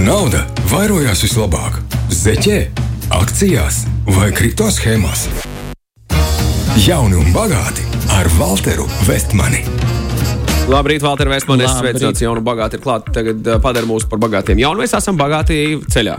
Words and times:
Nauda 0.00 0.46
vairojās 0.70 1.20
vislabāk- 1.20 1.74
zeķē, 2.22 2.58
akcijās 3.12 3.82
vai 4.06 4.30
kripto 4.32 4.70
schēmās. 4.72 5.26
Jauni 6.80 7.18
un 7.20 7.26
bagāti 7.34 7.84
ar 8.08 8.30
Walteru 8.38 8.86
Vestmani. 9.04 9.60
Labrīt, 10.70 11.02
Valter 11.02 11.28
Vēstmanis. 11.28 11.64
Es 11.64 11.70
Labrīt. 11.70 11.98
sveicināts 11.98 12.22
jaunu 12.22 12.40
bagāti 12.40 12.78
ir 12.78 12.80
klāt. 12.80 13.12
Tagad 13.12 13.46
uh, 13.46 13.58
padara 13.60 13.84
mūs 13.86 14.08
par 14.08 14.18
bagātiem. 14.18 14.56
Jā, 14.62 14.70
un 14.70 14.78
mēs 14.78 14.94
esam 14.96 15.18
bagāti 15.18 15.82
ceļā. 15.84 16.16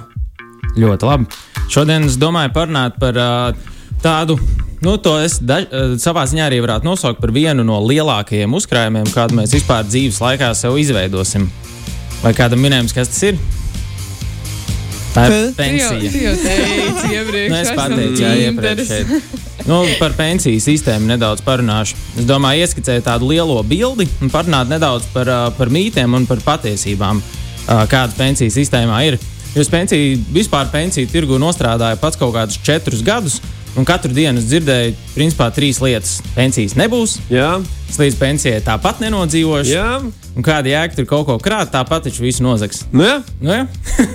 Ļoti 0.77 1.07
labi. 1.07 1.25
Šodien 1.67 2.05
es 2.05 2.17
domāju 2.17 2.53
parunāt 2.53 2.99
par 2.99 3.17
uh, 3.17 3.53
tādu, 4.03 4.37
nu, 4.81 4.97
to 4.97 5.17
es 5.23 5.39
daž, 5.39 5.65
uh, 5.71 5.95
savā 5.97 6.27
ziņā 6.29 6.51
arī 6.51 6.61
varētu 6.61 6.85
nosaukt 6.85 7.19
par 7.19 7.31
vienu 7.31 7.63
no 7.63 7.79
lielākajiem 7.81 8.53
uzkrājumiem, 8.53 9.09
kādu 9.09 9.39
mēs 9.41 9.55
vispār 9.57 9.89
dzīves 9.89 10.21
laikā 10.21 10.53
sev 10.53 10.77
izveidosim. 10.77 11.49
Vai 12.21 12.35
kādam 12.37 12.61
minējums, 12.61 12.93
kas 12.93 13.09
tas 13.09 13.23
ir? 13.31 13.41
Tā 15.11 15.25
ir 15.27 15.49
pensija. 15.57 16.11
Tu 16.11 16.21
jau 16.23 16.35
teici 16.39 17.09
iepriekš. 17.17 17.51
Nu, 17.51 17.57
es 17.59 17.71
pateicu, 17.75 18.21
jā, 18.23 18.31
iepriekš. 18.47 18.91
Nu, 19.67 19.81
par 19.99 20.15
pensiju 20.17 20.61
sistēmu 20.63 21.09
nedaudz 21.11 21.43
parunāšu. 21.45 21.97
Es 22.17 22.27
domāju, 22.29 22.63
ieskicēt 22.63 23.03
tādu 23.05 23.29
lielo 23.33 23.59
bildi 23.67 24.07
un 24.23 24.31
parunāt 24.33 24.71
nedaudz 24.71 25.09
par, 25.13 25.29
par 25.57 25.71
mītiem 25.73 26.15
un 26.17 26.25
par 26.29 26.41
patiesībām, 26.45 27.21
kāda 27.67 28.15
pensiju 28.17 28.53
sistēmā 28.55 29.03
ir. 29.09 29.19
Jo 29.51 29.65
es 29.65 29.69
pensiju, 29.71 30.15
vispār 30.31 30.71
pensiju 30.71 31.09
tirgu 31.11 31.35
nostrādāju 31.41 31.99
pats 31.99 32.19
kaut 32.19 32.31
kādus 32.37 32.61
četrus 32.63 33.03
gadus, 33.03 33.41
un 33.75 33.85
katru 33.87 34.13
dienu 34.15 34.39
es 34.39 34.47
dzirdēju, 34.47 34.95
principā, 35.15 35.49
trīs 35.51 35.81
lietas. 35.83 36.21
Pensijas 36.37 36.77
nebūs, 36.79 37.17
Jā, 37.31 37.57
es 37.91 37.99
līdz 37.99 38.19
pensijai 38.19 38.63
tāpat 38.63 39.03
nenodzīvošu, 39.03 39.75
jā. 39.75 39.89
Un 40.35 40.45
kāda 40.45 40.71
jēga 40.71 40.97
tur 40.97 41.07
kaut 41.09 41.27
ko 41.27 41.37
krāt, 41.43 41.71
tāpat 41.73 42.07
taču 42.07 42.23
visu 42.25 42.45
nozags. 42.45 42.85
Nu, 42.93 43.03
jā. 43.05 43.17
Nu, 43.41 43.53
jā, 43.55 43.65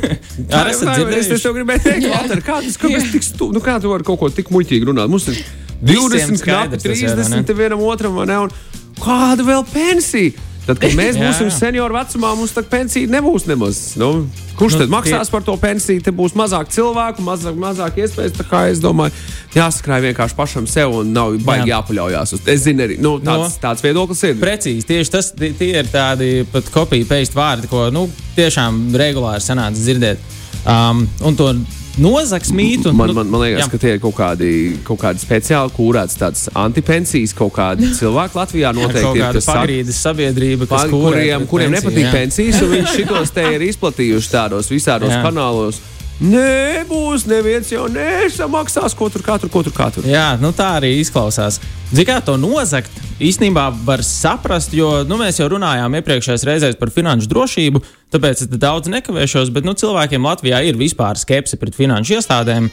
Ar 0.61 0.71
esat 0.73 0.91
es 0.93 0.99
dzirdējuši? 1.01 1.43
tev 1.45 1.57
gribēju 1.59 1.85
teikt, 1.85 2.09
Valter, 2.13 2.43
kādas, 2.47 2.81
kāpēc 2.81 3.13
tik 3.13 3.27
stu... 3.27 3.51
nu, 3.55 3.63
kā 3.65 3.79
tu 3.83 3.93
vari 3.93 4.07
kaut 4.07 4.21
ko 4.23 4.31
tik 4.33 4.53
muļķīgi 4.55 4.89
runāt? 4.89 5.13
Mums 5.13 5.29
ir 5.33 5.43
20, 5.85 6.41
knapi 6.41 6.81
skaidrs 6.81 7.05
jau, 7.05 7.15
ne? 7.21 7.43
30 7.45 7.57
vienam 7.61 7.85
otram, 7.85 8.17
vai 8.17 8.29
ne? 8.31 8.39
Un 8.47 8.55
kāda 9.03 9.45
vēl 9.47 9.67
pensija? 9.73 10.33
Tad, 10.67 10.79
kad 10.83 10.91
mēs 10.99 11.15
būsim 11.23 11.51
senioru 11.55 11.95
vecumā, 11.95 12.33
mums 12.37 12.51
tā 12.57 12.63
pensija 12.67 13.07
nebūs 13.07 13.45
nemaz. 13.47 13.95
Nu, 14.01 14.27
kurš 14.59 14.75
Nu, 14.75 14.81
tad 14.81 14.91
maksās 14.91 15.29
tie- 15.29 15.33
par 15.37 15.43
to 15.47 15.55
pensiju? 15.63 16.03
Te 16.03 16.11
būs 16.11 16.35
mazāk 16.35 16.73
cilvēku, 16.75 17.23
mazāk, 17.23 17.55
mazāk 17.55 18.01
iespējas. 18.03 18.35
Tā 18.35 18.47
kā 18.51 18.65
es 18.73 18.81
domāju, 18.83 19.13
jāsakrāj 19.55 20.03
vienkārši 20.09 20.35
pašam 20.37 20.67
sev 20.67 20.91
un 20.99 21.13
nav 21.15 21.37
baigi 21.47 21.71
Jā. 21.71 21.79
jāpaļaujas. 21.79 22.33
uz- 22.35 22.49
Es 22.49 22.65
zinu, 22.67 22.83
arī 22.83 22.99
nu, 22.99 23.19
tāds, 23.21 23.55
No. 23.55 23.69
tāds 23.69 23.83
viedoklis 23.87 24.25
ir. 24.25 24.35
Precīzi, 24.43 24.85
tieši 24.91 25.11
tas 25.11 25.31
tie 25.33 25.53
ir 25.79 25.85
tādi 25.87 26.45
pat 26.51 26.65
kopija 26.75 27.07
paste 27.07 27.35
vārdi, 27.39 27.69
ko 27.71 27.91
nu, 27.91 28.11
tiešām 28.37 28.91
regulāri 28.93 29.41
sanāca 29.41 29.79
dzirdēt. 29.79 30.19
Um, 30.67 31.09
un 31.23 31.37
to 31.37 31.53
nozags 31.99 32.51
mītu. 32.53 32.93
Man, 32.93 33.09
nu, 33.11 33.15
man, 33.17 33.31
man 33.33 33.41
liekas, 33.47 33.65
jā. 33.65 33.71
ka 33.73 33.79
tie 33.81 33.95
ir 33.97 34.01
kaut 34.03 34.15
kādi, 34.19 34.51
kaut 34.87 35.01
kādi 35.01 35.23
speciāli 35.23 35.73
kūrēts 35.77 36.19
tāds 36.21 36.47
antipensijas, 36.55 37.33
kaut 37.37 37.55
kādi 37.57 37.89
cilvēki 38.01 38.37
Latvijā 38.41 38.73
noteikti 38.77 39.05
kaut 39.07 39.17
ir. 39.21 39.41
saka- 39.41 39.59
pagrīdes 39.65 40.01
sabiedrība, 40.05 40.69
kas 40.69 40.85
Pa- 40.87 40.93
kūrē 40.93 41.11
kuriem, 41.17 41.47
kuriem 41.51 41.77
pensiju, 41.77 41.91
nepatīk 41.91 42.07
jā. 42.09 42.15
pensijas, 42.19 42.63
un 42.67 42.75
viņi 42.77 42.95
šitos 42.97 43.35
te 43.37 43.47
ir 43.57 43.67
izplatījuši 43.71 44.33
tādos 44.33 44.71
visādos 44.73 45.13
Jā. 45.15 45.23
kanālos. 45.25 45.81
Nebūs 46.17 47.27
neviens 47.29 47.69
jau 47.69 47.85
nesamaksās, 47.93 48.95
ko 48.97 49.11
tur 49.13 49.21
katru, 49.25 49.51
ko 49.53 49.61
tur 49.67 49.75
katru. 49.77 50.05
Jā, 50.09 50.39
nu 50.41 50.49
tā 50.57 50.71
arī 50.79 50.95
izklausās. 51.03 51.59
Ziniet, 51.91 52.09
kā 52.09 52.17
to 52.25 52.39
nozagt, 52.41 52.95
īstenībā 53.21 53.67
var 53.85 54.01
saprast, 54.05 54.73
jo 54.75 55.05
nu, 55.09 55.19
mēs 55.21 55.43
jau 55.43 55.51
runājām 55.53 55.99
iepriekšējās 56.01 56.47
reizēs 56.49 56.79
par 56.81 56.91
finanšu 56.95 57.29
drošību, 57.31 57.83
tāpēc 58.17 58.47
es 58.47 58.51
daudz 58.57 58.89
nekavēšos, 58.95 59.53
bet 59.53 59.69
nu, 59.69 59.77
cilvēkiem 59.77 60.25
Latvijā 60.25 60.63
ir 60.65 60.81
vispār 60.81 61.21
skepse 61.21 61.61
pret 61.61 61.77
finanšu 61.77 62.17
iestādēm. 62.17 62.71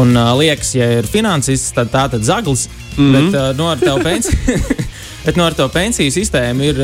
Un 0.00 0.12
uh, 0.12 0.34
liekas, 0.36 0.76
ja 0.76 0.92
ir 1.00 1.08
finansists, 1.08 1.72
tad 1.76 1.88
tā 1.92 2.06
tad 2.12 2.28
zaglis. 2.28 2.68
Mm 2.96 3.02
-hmm. 3.02 3.12
Bet 3.16 3.40
uh, 3.40 3.56
nu, 3.56 3.68
ar 3.72 3.80
tevu 3.80 4.04
pensiju. 4.04 4.38
Bet 5.24 5.36
no 5.36 5.44
ar 5.44 5.54
to 5.54 5.68
pensiju 5.68 6.10
sistēmu 6.10 6.62
ir, 6.62 6.78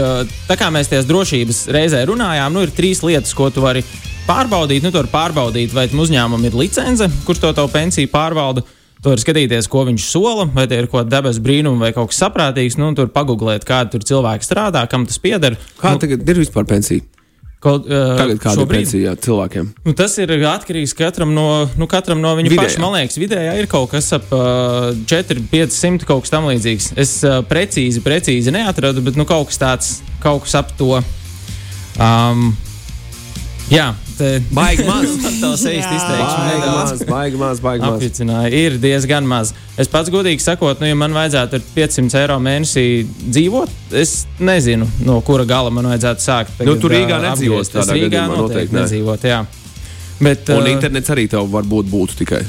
tā 0.46 0.54
kā 0.54 0.70
mēs 0.70 0.88
tajās 0.88 1.06
drošības 1.06 1.66
reizē 1.74 2.04
runājām, 2.06 2.52
nu, 2.52 2.62
ir 2.62 2.70
trīs 2.70 3.02
lietas, 3.02 3.34
ko 3.34 3.50
tu 3.50 3.60
vari 3.60 3.82
pārbaudīt. 4.28 4.84
Nu, 4.84 4.92
tu 4.92 5.00
vari 5.00 5.12
pārbaudīt, 5.12 5.74
vai 5.76 5.88
tam 5.90 6.04
uzņēmumam 6.04 6.48
ir 6.48 6.58
licence, 6.58 7.08
kurš 7.26 7.42
to 7.44 7.54
tavu 7.56 7.72
pensiju 7.72 8.10
pārvalda. 8.12 8.64
Tu 8.98 9.12
vari 9.12 9.22
skatīties, 9.22 9.68
ko 9.70 9.84
viņš 9.86 10.08
sola, 10.10 10.48
vai 10.54 10.66
tie 10.70 10.80
ir 10.82 10.88
kaut 10.90 11.04
kāda 11.04 11.20
debesu 11.20 11.42
brīnuma 11.44 11.86
vai 11.86 11.92
kaut 11.94 12.10
kas 12.10 12.18
saprātīgs. 12.24 12.78
Nu, 12.80 12.90
tur 12.98 13.12
pagūglēt, 13.14 13.66
kāda 13.68 13.94
tur 13.94 14.06
cilvēki 14.06 14.46
strādā, 14.46 14.82
kam 14.90 15.06
tas 15.06 15.22
pieder. 15.22 15.54
Kā 15.78 15.94
nu, 15.94 16.02
tagad 16.02 16.26
ir 16.26 16.42
vispār 16.42 16.66
pensija? 16.68 17.06
kaut, 17.62 17.86
uh, 17.90 18.14
Tagad 18.18 18.40
kāda 18.42 18.62
ir 18.62 18.70
pensija 18.70 19.14
cilvēkiem? 19.18 19.70
Nu, 19.86 19.94
tas 19.98 20.14
ir 20.22 20.32
atkarīgs 20.50 20.94
katram 20.98 21.32
no, 21.34 21.66
nu, 21.78 21.88
katram 21.90 22.20
no 22.22 22.32
viņa 22.38 22.52
Vidējā. 22.52 22.64
paša. 22.64 22.82
Man 22.82 22.94
liekas, 22.94 23.18
vidējā 23.18 23.54
ir 23.58 23.70
kaut 23.70 23.90
kas 23.94 24.10
ap 24.16 24.30
uh, 24.34 24.92
4, 25.10 25.44
500, 25.50 26.06
kaut 26.08 26.26
kas 26.26 26.34
tamlīdzīgs. 26.34 26.92
Es 26.98 27.16
uh, 27.26 27.40
precīzi, 27.48 28.02
precīzi 28.04 28.54
neatradu, 28.54 29.02
bet 29.06 29.18
nu, 29.18 29.26
kaut 29.28 29.50
kas 29.50 29.62
tāds, 29.62 29.94
kaut 30.22 30.46
kas 30.46 30.58
ap 30.60 30.74
to. 30.78 31.00
Um, 31.98 32.52
jā, 33.72 33.90
te 34.18 34.30
Baigi 34.54 34.84
maz. 34.88 35.14
tas 35.42 35.64
īsti. 35.70 35.94
Baigi 36.02 36.42
nedaudz 36.48 36.92
maz, 36.92 37.04
baigi 37.08 37.40
maz, 37.40 37.62
baigi 37.64 37.84
maz. 37.84 37.96
Apjicināja, 37.96 38.52
ir 38.54 38.78
diezgan 38.82 39.26
maz. 39.28 39.54
Es 39.78 39.90
pats 39.90 40.10
godīgi 40.12 40.42
sakot, 40.44 40.82
nu, 40.82 40.90
ja 40.90 40.98
man 40.98 41.16
vajadzētu 41.16 41.58
ar 41.60 41.66
500 41.76 42.20
eiro 42.22 42.38
mēnesī 42.42 42.86
dzīvot, 43.22 43.74
es 44.02 44.14
nezinu, 44.42 44.88
no 45.06 45.20
kura 45.26 45.46
gala 45.48 45.70
man 45.74 45.90
vajadzētu 45.92 46.26
sākt. 46.26 46.54
Nu, 46.58 46.64
tagad, 46.64 46.84
tu 46.84 46.92
Rīgā 46.92 47.18
ā, 47.18 47.24
nedzīvot 47.30 47.64
apgriezt. 47.64 47.76
Es 47.78 47.84
tādā 47.86 47.98
Rīgā 47.98 48.10
gadījumā 48.12 48.28
noteikti 48.34 48.54
noteikti 48.54 48.74
ne. 48.74 48.84
nedzīvot, 48.84 49.28
jā. 49.30 49.42
Bet, 50.18 50.50
Un 50.50 50.66
ā, 50.66 50.72
internets 50.74 51.14
arī 51.14 51.28
tev 51.30 51.46
varbūt 51.52 51.90
būtu 51.92 52.22
tikai 52.24 52.42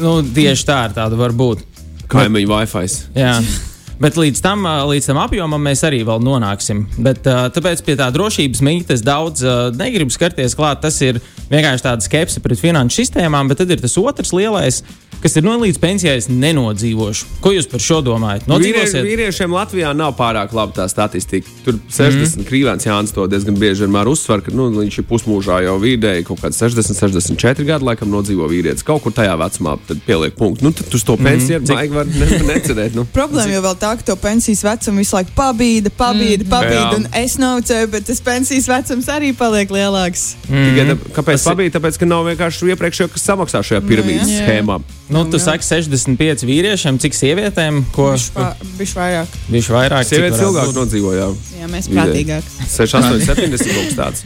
nu, 0.00 0.18
tieši 0.34 0.66
tā 0.66 0.82
tāda 0.94 1.18
var 1.18 1.34
būt. 1.36 1.64
kaimiņu 2.12 2.50
Wi-Fi. 2.52 2.86
Jā. 3.18 3.38
Bet 4.00 4.18
līdz 4.20 4.42
tam, 4.44 4.66
līdz 4.90 5.06
tam 5.08 5.18
apjomam 5.22 5.62
mēs 5.64 5.80
arī 5.88 6.02
vēl 6.04 6.20
nonāksim. 6.20 6.84
Bet, 7.00 7.22
tāpēc 7.24 7.80
pie 7.86 7.94
tā 7.96 8.10
drošības 8.12 8.60
mītnes 8.66 9.00
daudz 9.06 9.40
negribu 9.78 10.12
skarties 10.12 10.52
klāt. 10.58 10.82
Tas 10.84 10.98
ir 11.00 11.22
vienkārši 11.48 11.86
tāds 11.86 12.08
skepse 12.10 12.42
pret 12.44 12.60
finanšu 12.60 13.00
sistēmām, 13.02 13.48
bet 13.48 13.62
tad 13.62 13.70
ir 13.72 13.80
tas 13.80 13.94
otrs 13.96 14.34
lielais, 14.36 14.82
kas 15.22 15.36
ir 15.38 15.46
no 15.46 15.54
līdz 15.62 15.78
pensijai 15.80 16.16
es 16.20 16.26
nenodzīvošu. 16.28 17.28
Ko 17.40 17.52
jūs 17.54 17.68
par 17.70 17.80
šo 17.80 18.00
domājat? 18.04 18.44
Vīrie, 18.44 18.52
Nodzīvosiet? 18.52 19.06
vīriešiem 19.06 19.54
Latvijā 19.54 19.92
nav 19.96 20.12
pārāk 20.18 20.52
laba 20.56 20.74
tā 20.76 20.84
statistika. 20.92 21.48
Tur 21.64 21.78
Mhm. 21.78 21.88
60 21.96 22.42
mm. 22.42 22.46
krīvēns 22.50 22.86
Jānis 22.86 23.14
to 23.16 23.24
diezgan 23.30 23.56
bieži 23.58 23.86
vienmēr 23.86 24.10
uzsver, 24.12 24.42
ka 24.44 24.52
nu, 24.54 24.68
viņš 24.74 24.98
ir 25.00 25.06
pusmūžā 25.08 25.62
jau 25.64 25.78
vidēji 25.82 26.26
kaut 26.28 26.42
kāds 26.44 26.60
60, 26.60 26.98
64 27.00 27.64
gadu 27.64 27.88
laikam 27.88 28.10
nodzīvo 28.12 28.48
vīrietis. 28.50 28.84
Kaut 28.84 29.02
kur 29.06 29.12
tajā 29.16 29.34
vecumā 29.40 29.78
tad 29.88 30.02
pieliek 30.06 30.36
punktu. 30.36 30.66
Nu, 30.66 30.72
tad 30.76 30.92
uz 30.94 31.04
to 31.06 31.16
pensiju 31.16 31.62
mm. 31.62 31.70
Cik- 31.70 31.94
var 31.96 32.06
ne, 32.12 32.28
necerēt. 32.52 32.94
Nu. 32.98 33.06
Problēma 33.16 33.56
jau 33.56 33.62
vēl 33.70 33.78
tā, 33.80 33.85
ka 33.96 34.02
to 34.02 34.16
pensijas 34.16 34.62
vecumu 34.66 34.98
visu 34.98 35.14
laiku 35.16 35.30
pabīda, 35.36 35.90
pabīda, 35.94 36.42
Mm. 36.44 36.50
pabīda. 36.50 36.82
Jā. 36.90 36.94
Un 36.96 37.06
es 37.14 37.36
naucēju, 37.36 37.90
bet 37.90 38.04
tas 38.06 38.20
pensijas 38.20 38.66
vecums 38.66 39.06
arī 39.06 39.32
paliek 39.36 39.68
lielāks. 39.70 40.34
Tikai 40.48 40.86
tā- 40.90 40.98
Kāpēc 41.14 41.44
Tas 41.44 41.54
bija? 41.56 41.70
Tāpēc, 41.70 41.98
ka 41.98 42.06
nav 42.06 42.24
vienkārši 42.26 42.72
iepriekšējo, 42.74 43.12
kas 43.12 43.22
samaksā 43.22 43.62
šajā 43.62 43.80
piramīdas 43.86 44.26
jā. 44.32 44.40
schēmā. 44.46 44.80
Nu, 45.08 45.24
tu 45.30 45.36
Jā. 45.38 45.44
saki 45.44 45.62
65 45.62 46.42
vīriešiem, 46.42 46.98
cik 46.98 47.12
sievietēm, 47.14 47.84
ko 47.92 48.10
Viņš 48.16 48.92
vairāk. 48.96 49.26
viņš 49.50 49.68
vairāk 49.70 50.04
Sievietes 50.04 50.40
ilgāk 50.40 50.72
būt? 50.72 50.74
nodzīvo, 50.74 51.12
jā. 51.14 51.28
Mēs 51.68 51.86
Vidēji. 51.88 52.24
prātīgāki. 52.26 52.68
6, 52.68 52.94
8, 52.94 53.20
70 53.20 53.70
kaut 53.74 53.84
kas 53.86 53.94
tāds. 53.94 54.22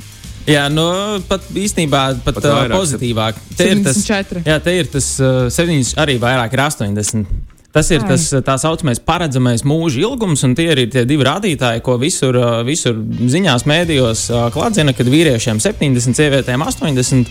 Jā, 0.47 0.71
nu, 0.73 1.21
pat 1.29 1.43
īstenībā 1.53 2.23
pat, 2.25 2.35
Pat 2.35 2.43
vairāk, 2.45 2.73
pozitīvāk. 2.73 3.35
Te 3.57 3.65
ir 3.71 3.85
tas, 3.85 3.97
74. 3.99 4.43
jā, 4.45 4.57
te 4.63 4.71
ir 4.81 4.87
tas 4.87 5.21
uh, 5.21 5.49
7, 5.51 5.95
arī 6.01 6.19
vairāk 6.19 6.53
ir 6.55 6.59
80. 6.65 7.27
Tas 7.71 7.87
ir 7.95 8.03
tas 8.03 8.25
tā 8.43 8.57
saucamais 8.59 8.99
paredzamais 9.07 9.63
mūža 9.63 10.03
ilgums, 10.03 10.43
un 10.47 10.57
tie 10.59 10.73
ir 10.73 10.81
tie 10.91 11.05
divi 11.07 11.23
rādītāji, 11.27 11.85
ko 11.87 11.95
visur, 12.03 12.35
ā, 12.35 12.49
visur 12.67 12.97
ziņās, 12.99 13.63
mēdījos 13.71 14.25
ā, 14.35 14.45
klātstina, 14.55 14.95
kad 14.97 15.11
vīriešiem 15.11 15.63
70, 15.63 16.19
sievietēm 16.19 16.65
80, 16.67 17.31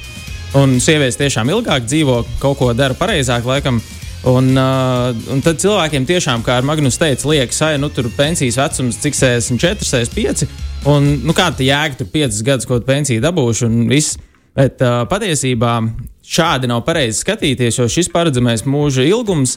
un 0.62 0.78
sievietes 0.80 1.20
tiešām 1.20 1.52
ilgāk 1.52 1.84
dzīvo, 1.90 2.22
kaut 2.40 2.60
ko 2.62 2.72
dara 2.74 2.96
pareizāk, 2.96 3.48
laikam. 3.48 3.82
Un, 4.28 4.50
uh, 4.60 5.14
un 5.32 5.40
tad 5.44 5.62
cilvēkiem 5.62 6.04
tiešām, 6.08 6.42
kā 6.44 6.58
Magnus 6.68 7.00
teica, 7.00 7.28
liekas, 7.32 7.60
ka 7.60 7.76
nu, 7.80 7.88
tur 7.92 8.10
pensijas 8.12 8.58
vecums 8.60 9.00
cik 9.00 9.16
64, 9.16 9.88
65. 9.88 10.48
Un, 10.92 11.08
nu, 11.24 11.36
kāda 11.36 11.64
jēga 11.64 12.02
tur 12.02 12.10
5 12.12 12.42
gadus, 12.48 12.68
ko 12.68 12.82
pensiju 12.84 13.24
dabūšu, 13.24 13.68
un 13.68 13.88
viss. 13.92 14.20
Bet 14.56 14.84
uh, 14.84 15.06
patiesībā 15.08 15.78
šādi 16.26 16.68
nav 16.68 16.84
pareizi 16.88 17.22
skatīties, 17.24 17.80
jo 17.80 17.88
šis 17.92 18.12
paredzamais 18.12 18.66
mūža 18.68 19.08
ilgums 19.08 19.56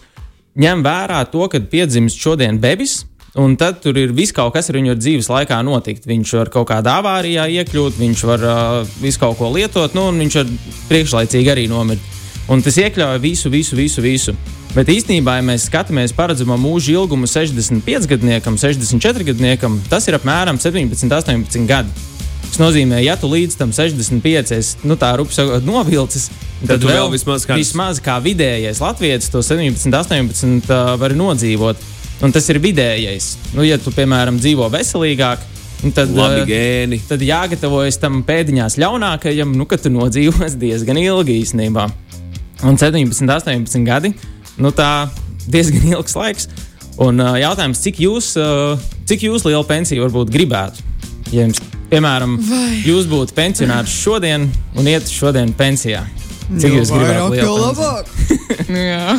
ņem 0.59 0.85
vērā 0.85 1.23
to, 1.33 1.47
kad 1.53 1.69
piedzimst 1.73 2.21
šodien 2.21 2.61
bebis. 2.63 3.03
Un 3.33 3.55
tad 3.57 3.79
tur 3.81 3.97
ir 3.97 4.11
viss 4.13 4.35
kaut 4.37 4.53
kas 4.53 4.69
ar 4.69 4.77
viņu 4.77 4.99
dzīves 4.99 5.31
laikā 5.33 5.63
notikt. 5.65 6.05
Viņš 6.05 6.33
var 6.37 6.51
kaut 6.53 6.69
kādā 6.69 6.99
avārijā 7.01 7.47
iekļūt, 7.63 7.97
viņš 7.97 8.25
var 8.29 8.45
uh, 8.45 8.97
visu 9.01 9.23
kaut 9.23 9.39
ko 9.39 9.49
lietot, 9.55 9.95
nu, 9.97 10.11
un 10.13 10.21
viņš 10.21 10.37
var 10.43 10.51
priekšlaicīgi 10.91 11.55
arī 11.55 11.65
nomirt. 11.71 12.11
Un 12.53 12.61
tas 12.61 12.77
iekļauj 12.77 13.23
visu, 13.23 13.49
visu, 13.49 13.79
visu. 13.79 14.05
visu. 14.05 14.37
Bet 14.73 14.89
īstenībā, 14.89 15.35
ja 15.37 15.45
mēs 15.45 15.67
skatāmies 15.69 16.15
paredzamo 16.17 16.57
mūža 16.57 16.95
ilgumu 16.95 17.29
65 17.29 18.07
gadniekam, 18.09 18.55
64 18.57 19.27
gadniekam, 19.29 19.75
tas 19.91 20.07
ir 20.09 20.17
apmēram 20.17 20.57
17, 20.61 21.13
18 21.13 21.67
gadi. 21.69 21.93
Tas 22.47 22.57
nozīmē, 22.61 23.03
ja 23.05 23.19
tu 23.21 23.29
līdz 23.29 23.59
tam 23.61 23.75
65, 23.77 24.55
esi, 24.57 24.81
nu, 24.89 24.97
tā 24.97 25.11
rupi 25.21 25.37
sakot, 25.37 25.65
novilcis, 25.69 26.31
Tad 26.67 26.81
tu 26.83 26.87
vēl 26.91 27.09
vismaz 27.11 27.47
kāds- 27.49 27.59
vismaz 27.59 27.99
kā 28.03 28.19
vidējais 28.23 28.79
latviečs 28.83 29.31
to 29.33 29.41
17, 29.43 29.91
18 29.91 30.71
uh, 30.71 30.93
var 31.01 31.15
nodzīvot. 31.19 31.77
Un 32.23 32.31
tas 32.31 32.47
ir 32.53 32.61
vidējais. 32.63 33.33
Nu, 33.57 33.65
ja 33.67 33.79
tu, 33.83 33.91
piemēram, 33.91 34.37
dzīvo 34.39 34.69
veselīgāk, 34.71 35.41
tad, 35.97 36.13
Labi 36.15 36.45
uh, 36.45 36.47
gēni. 36.47 37.01
tad 37.09 37.25
jāgatavojas 37.27 37.99
tam 37.99 38.21
pēdiņās 38.29 38.77
ļaunākajam, 38.79 39.57
nu, 39.59 39.67
ka 39.67 39.77
tu 39.83 39.91
nodzīvos 39.91 40.55
diezgan 40.63 41.01
ilgi 41.03 41.41
īstenībā. 41.43 41.89
Un 42.63 42.79
17, 42.79 43.27
18 43.27 43.83
gadi, 43.89 44.13
nu, 44.63 44.71
tā 44.71 45.09
diezgan 45.51 45.89
ilgs 45.97 46.15
laiks. 46.15 46.47
Un 47.03 47.19
uh, 47.25 47.35
jautājums, 47.43 47.81
cik 47.83 47.99
jūs, 48.05 48.37
uh, 48.39 48.79
cik 49.09 49.25
jūs 49.27 49.43
lielu 49.49 49.65
pensiju 49.67 50.05
varbūt 50.07 50.31
gribētu? 50.31 50.85
Ja 51.33 51.47
jums, 51.49 51.59
piemēram, 51.91 52.37
Vai? 52.47 52.83
jūs 52.87 53.09
būtu 53.11 53.35
pensionārs 53.35 53.91
šodien 54.05 54.47
un 54.79 54.87
iet 54.93 55.09
šodien 55.11 55.51
pensijā. 55.59 56.05
Cik 56.59 56.75
jūs 56.77 56.91
gribētu 56.93 57.31
pensiju? 57.33 57.55
labāk? 57.63 58.05
Jā. 58.93 59.17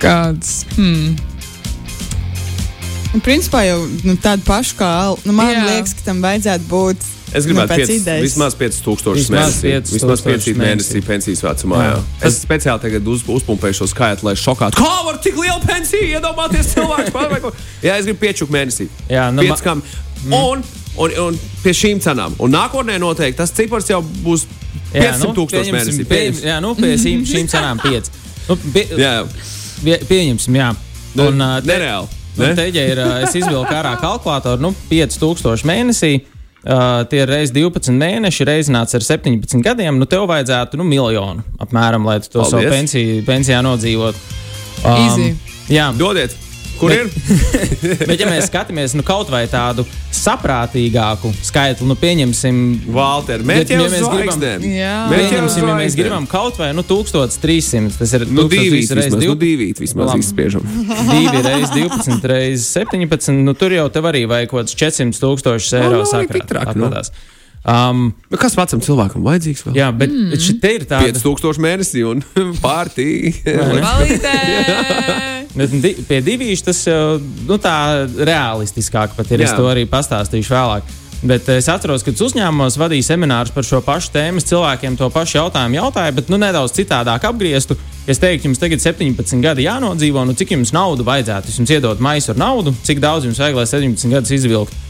Kāds? 0.00 0.62
Hmm. 0.76 1.16
Un, 3.12 3.20
principā 3.20 3.64
jau 3.66 3.80
nu, 4.06 4.14
tādu 4.22 4.44
pašu 4.46 4.76
kā 4.78 4.88
Al- 5.08 5.18
nu, 5.28 5.34
man 5.36 5.50
Jā. 5.52 5.64
liekas, 5.68 5.92
ka 5.98 6.06
tam 6.06 6.22
vajadzētu 6.24 6.68
būt. 6.70 7.08
Es 7.32 7.44
nu, 7.46 7.52
gribētu 7.52 7.72
pēc 7.72 7.80
piec, 7.80 7.90
idejas. 8.00 8.22
vismaz 8.26 8.54
5000 8.60 9.16
Vismaz 9.16 9.56
mēnesī. 9.56 9.70
5000 9.72 9.92
Vismaz 9.96 10.22
5 10.24 10.56
mēnesī 10.60 11.00
pensijas 11.04 11.40
vecumā. 11.44 11.80
Jā. 11.80 11.92
Jā. 11.96 12.28
Es 12.28 12.38
speciāli 12.44 12.82
tagad 12.86 13.08
uz, 13.08 13.24
uzpumpēju 13.36 13.78
šo 13.80 13.88
skaitu, 13.88 14.26
lai 14.28 14.34
šokātu. 14.36 14.80
Kā 14.80 14.98
var 15.08 15.20
tik 15.24 15.36
lielu 15.40 15.60
pensiju 15.64 16.08
iedomāties 16.12 16.74
ko? 16.76 17.52
Jā, 17.86 17.96
es 17.98 18.08
gribu 18.08 18.20
5 18.26 18.48
mēnesī. 18.52 18.88
Jā, 19.12 19.30
nu, 19.32 19.44
ma- 19.48 19.56
Piecām. 19.56 19.80
Un, 20.28 20.60
un, 21.00 21.14
un 21.26 21.38
pie 21.64 21.72
šīm 21.74 22.00
cenām. 22.04 22.36
Un 22.38 22.52
nākotnē 22.54 23.00
noteikti 23.02 23.40
tas 23.40 23.52
cipars 23.56 23.88
jau 23.90 24.02
būs 24.24 24.44
500 24.92 25.34
tūkstoši 25.38 25.70
pieņemsim, 25.72 26.04
mēnesī. 26.04 26.08
pie- 26.08 26.48
Jā, 26.48 26.60
nu, 26.64 26.74
pie 26.74 26.94
šīm, 27.00 27.22
šīm 27.32 27.48
cenām 27.52 27.80
5. 27.82 28.10
Nu, 28.48 28.56
pie, 28.74 28.86
Jā, 28.98 29.12
pie, 29.84 29.98
pieņemsim, 30.08 30.56
jā. 30.58 30.72
Nu, 31.14 31.28
Un, 31.28 31.40
uh, 31.40 31.60
te- 31.60 31.68
nereāli, 31.72 32.08
Un 32.38 32.44
ne? 32.46 32.54
te, 32.56 32.68
ja 32.72 32.84
ir, 32.88 32.98
es 33.26 33.34
izvilku 33.36 33.72
ārā 33.76 33.96
kalkulātoru, 34.04 34.60
nu, 34.60 34.74
5000 34.90 35.64
mēnesī. 35.68 36.12
Uh, 36.62 37.02
tie 37.10 37.24
ir 37.24 37.26
reizes 37.26 37.50
12 37.56 37.90
mēneši, 37.98 38.44
reizināts 38.46 38.94
ar 38.94 39.02
17 39.02 39.58
gadiem. 39.66 39.96
Nu, 39.98 40.06
tev 40.06 40.28
vajadzētu 40.30 40.78
nu, 40.78 40.84
miljonu 40.86 41.42
apmēram, 41.58 42.04
lai 42.06 42.20
tu 42.22 42.28
to 42.36 42.44
savu 42.44 42.62
Paldies. 42.62 42.70
pensiju, 42.76 43.24
pensijā 43.26 43.58
nodzīvotu. 43.66 44.14
Easy. 44.86 45.32
jā, 45.68 45.88
Dodiet, 45.98 46.36
kur 46.82 46.94
ir? 46.94 47.10
bet 48.10 48.20
ja 48.20 48.28
mēs 48.28 48.48
skatāmies 48.50 48.96
nu, 48.98 49.04
kaut 49.06 49.30
vai 49.32 49.44
tādu 49.50 49.84
saprātīgāku 50.12 51.32
skaitli, 51.46 51.86
nu, 51.88 51.96
pieņemsim, 51.98 52.58
Valter, 52.92 53.44
Bet, 53.46 53.70
ja 53.70 53.80
mēs 53.86 54.06
gribam-. 54.10 54.66
Jā. 54.66 54.94
Pieņemsim, 55.12 55.68
ja 55.70 55.76
mēs 55.78 55.96
gribam 55.98 56.26
kaut 56.30 56.58
vai 56.60 56.72
nu, 56.76 56.84
1300, 56.86 57.98
tas 58.00 58.16
ir 58.18 58.26
Nu, 58.32 58.46
1300 58.48 58.52
divi 58.52 58.78
reizes 58.78 58.96
vismaz, 58.96 59.18
nu, 59.18 59.34
12. 59.34 59.38
divi 59.42 59.68
vismaz 59.78 60.16
izspiežam. 60.18 60.66
2 61.10 61.44
reizes 61.46 61.74
12, 61.76 62.26
reizes 62.32 62.66
17. 62.74 63.36
Nu, 63.42 63.54
tur 63.58 63.74
jau 63.74 63.86
tev 63.92 64.10
arī 64.10 64.24
vajag 64.30 64.50
kaut 64.52 64.64
kāds 64.64 64.78
400 64.78 65.22
tūkstoši 65.22 65.78
eiro 65.80 66.02
tik 66.02 66.12
sakrāt. 66.12 66.58
atradās. 66.66 67.12
Um, 67.62 68.08
kas 68.34 68.56
vecam 68.58 68.80
cilvēkam 68.82 69.22
vajadzīgs? 69.22 69.62
Vēl? 69.68 69.76
jā, 69.78 69.88
bet 69.94 70.10
mm. 70.10 70.40
šeit 70.42 70.64
ir 70.66 70.86
tāda 70.90 71.14
5000 71.14 71.62
mēnesī 71.62 72.02
un 72.10 72.24
pārtī. 72.64 73.30
Bet 75.52 75.74
di, 75.82 75.92
pie 76.08 76.22
divīšu 76.24 76.64
tas 76.70 76.80
jau 76.88 77.18
nu, 77.20 77.58
tā 77.60 77.76
realistiskāk 78.08 79.16
pat 79.16 79.32
ir. 79.34 79.44
Jā. 79.44 79.50
Es 79.50 79.56
to 79.58 79.68
arī 79.68 79.84
pastāstīšu 79.90 80.54
vēlāk. 80.54 80.98
Bet 81.22 81.46
es 81.54 81.68
atceros, 81.70 82.02
ka 82.02 82.10
uzņēmumos 82.10 82.74
vadīju 82.80 83.04
seminārus 83.06 83.52
par 83.54 83.66
šo 83.66 83.78
pašu 83.84 84.10
tēmu. 84.16 84.42
Cilvēkiem 84.42 84.96
to 84.98 85.06
pašu 85.14 85.38
jautājumu 85.38 85.78
jautāju, 85.78 86.16
bet 86.16 86.32
nu, 86.32 86.38
nedaudz 86.42 86.74
citādāk 86.74 87.28
apgrieztu. 87.28 87.76
Es 88.10 88.18
teiktu, 88.18 88.48
jums 88.48 88.58
tagad 88.58 88.82
17 88.82 89.44
gadi 89.44 89.68
jānodzīvo, 89.68 90.24
nu 90.26 90.34
cik 90.34 90.56
jums 90.56 90.72
naudu 90.74 91.06
vajadzētu? 91.06 91.52
Es 91.52 91.60
jums 91.60 91.70
iedodu 91.70 92.02
maisu 92.02 92.32
ar 92.32 92.40
naudu, 92.42 92.72
cik 92.82 92.98
daudz 93.04 93.28
jums 93.28 93.38
vajag, 93.38 93.60
lai 93.60 93.68
17 93.70 94.10
gadus 94.10 94.34
izvilktu. 94.34 94.80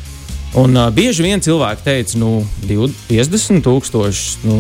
Un 0.63 0.77
uh, 0.77 0.89
bieži 0.93 1.25
vien 1.25 1.41
cilvēki 1.41 1.85
teica, 1.85 2.17
nu, 2.21 2.31
20, 2.65 2.97
50 3.11 3.63
tūkstoši, 3.65 4.33
nu, 4.49 4.57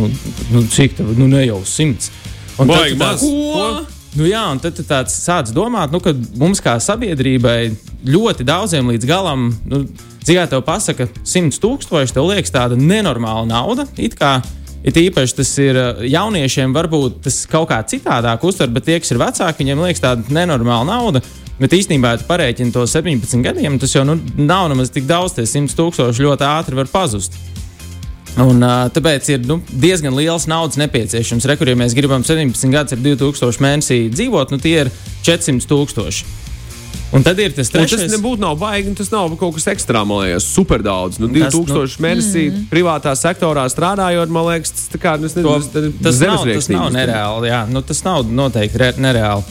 nu 0.52 0.62
cik 0.72 0.98
tā, 1.00 1.08
nu, 1.16 1.30
ne 1.32 1.46
jau 1.46 1.62
100. 1.68 2.12
Un 2.60 2.68
tad 2.68 2.76
Baigi 2.76 3.00
tāds- 3.00 3.24
maz. 3.24 3.24
Ko? 3.24 3.91
Nu, 4.12 4.26
jā, 4.28 4.42
un 4.52 4.58
tad 4.60 4.76
tāds 4.84 5.14
sāc 5.24 5.54
domāt, 5.56 5.92
nu, 5.92 6.00
ka 6.04 6.12
mums 6.36 6.60
kā 6.60 6.74
sabiedrībai 6.84 7.72
ļoti 8.04 8.44
daudziem 8.44 8.90
līdz 8.92 9.06
galam, 9.08 9.46
nu, 9.70 9.86
dzīvē 10.20 10.44
tev 10.52 10.60
pasaka, 10.66 11.06
100 11.24 11.60
tūkstoši, 11.62 12.12
tev 12.12 12.28
liekas 12.28 12.52
tāda 12.52 12.76
nenormāla 12.76 13.46
nauda. 13.48 13.86
It 13.96 14.18
kā 14.18 14.36
it 14.84 14.98
īpaši 14.98 15.36
tas 15.38 15.52
ir 15.62 15.78
jauniešiem, 16.10 16.74
varbūt 16.76 17.22
tas 17.24 17.42
kaut 17.48 17.70
kā 17.70 17.80
citādāk 17.88 18.44
uztver, 18.44 18.68
bet 18.74 18.84
tie, 18.90 18.98
kas 19.00 19.14
ir 19.14 19.22
vecāki, 19.22 19.62
viņiem 19.64 19.86
liekas 19.86 20.04
tāda 20.04 20.36
nenormāla 20.36 20.90
nauda. 20.90 21.24
Bet 21.62 21.72
īstenībā, 21.76 22.12
ja 22.12 22.20
tu 22.20 22.28
parēķini 22.28 22.72
to 22.74 22.84
17 22.88 23.44
gadiem, 23.44 23.78
tas 23.80 23.94
jau 23.94 24.04
nu, 24.04 24.18
nav 24.36 24.68
nemaz 24.72 24.92
tik 24.92 25.08
daudz, 25.08 25.38
tie 25.38 25.46
100 25.48 25.78
tūkstoši 25.78 26.26
ļoti 26.26 26.48
ātri 26.48 26.76
var 26.76 26.90
pazust. 26.92 27.38
Un, 28.40 28.62
uh, 28.64 28.86
tāpēc 28.88 29.26
ir 29.34 29.42
nu, 29.44 29.58
diezgan 29.68 30.14
liels 30.16 30.46
naudas 30.48 30.78
nepieciešams. 30.80 31.44
Rekur, 31.50 31.68
ja 31.68 31.76
mēs 31.76 31.92
gribam 31.96 32.24
17 32.24 32.72
gadus 32.72 32.96
ar 32.96 33.02
2000 33.04 33.60
mēnesī 33.60 33.98
dzīvot, 34.12 34.54
nu 34.54 34.62
tie 34.62 34.78
ir 34.86 34.92
400 35.26 35.68
tūkstoši. 35.68 36.24
Un 37.12 37.20
tad 37.20 37.36
ir 37.44 37.52
tas 37.52 37.68
Un 37.68 37.82
tas 37.82 37.90
trešais. 37.92 38.08
nebūtu 38.14 38.40
nav 38.40 38.56
baigi, 38.56 38.88
un 38.88 38.94
tas 38.96 39.10
nav 39.12 39.34
kaut 39.36 39.58
kas 39.58 39.66
ekstrā, 39.74 40.00
man 40.08 40.22
liekas, 40.24 40.46
super 40.48 40.80
daudz. 40.80 41.18
Nu, 41.20 41.28
Tas, 41.28 41.52
2000 41.52 41.98
nu, 42.00 42.04
mēnesī 42.06 42.44
mm. 42.48 42.62
privātā 42.72 43.12
sektorā 43.20 43.66
strādājot, 43.68 44.32
man 44.32 44.46
liekas, 44.48 44.72
tas, 44.78 44.86
tā 44.94 45.00
kā, 45.02 45.18
nu, 45.20 45.28
es 45.28 45.36
To, 45.36 45.42
nezinu, 45.44 45.92
tas, 46.00 46.22
nav, 46.24 46.46
tas 46.48 46.70
nav 46.72 46.86
nereāli. 46.94 47.50
Jā, 47.52 47.66
nu, 47.68 47.82
tas 47.84 48.00
nav 48.06 48.24
noteikti 48.32 48.80
re, 48.80 48.94
nereāli. 48.96 49.44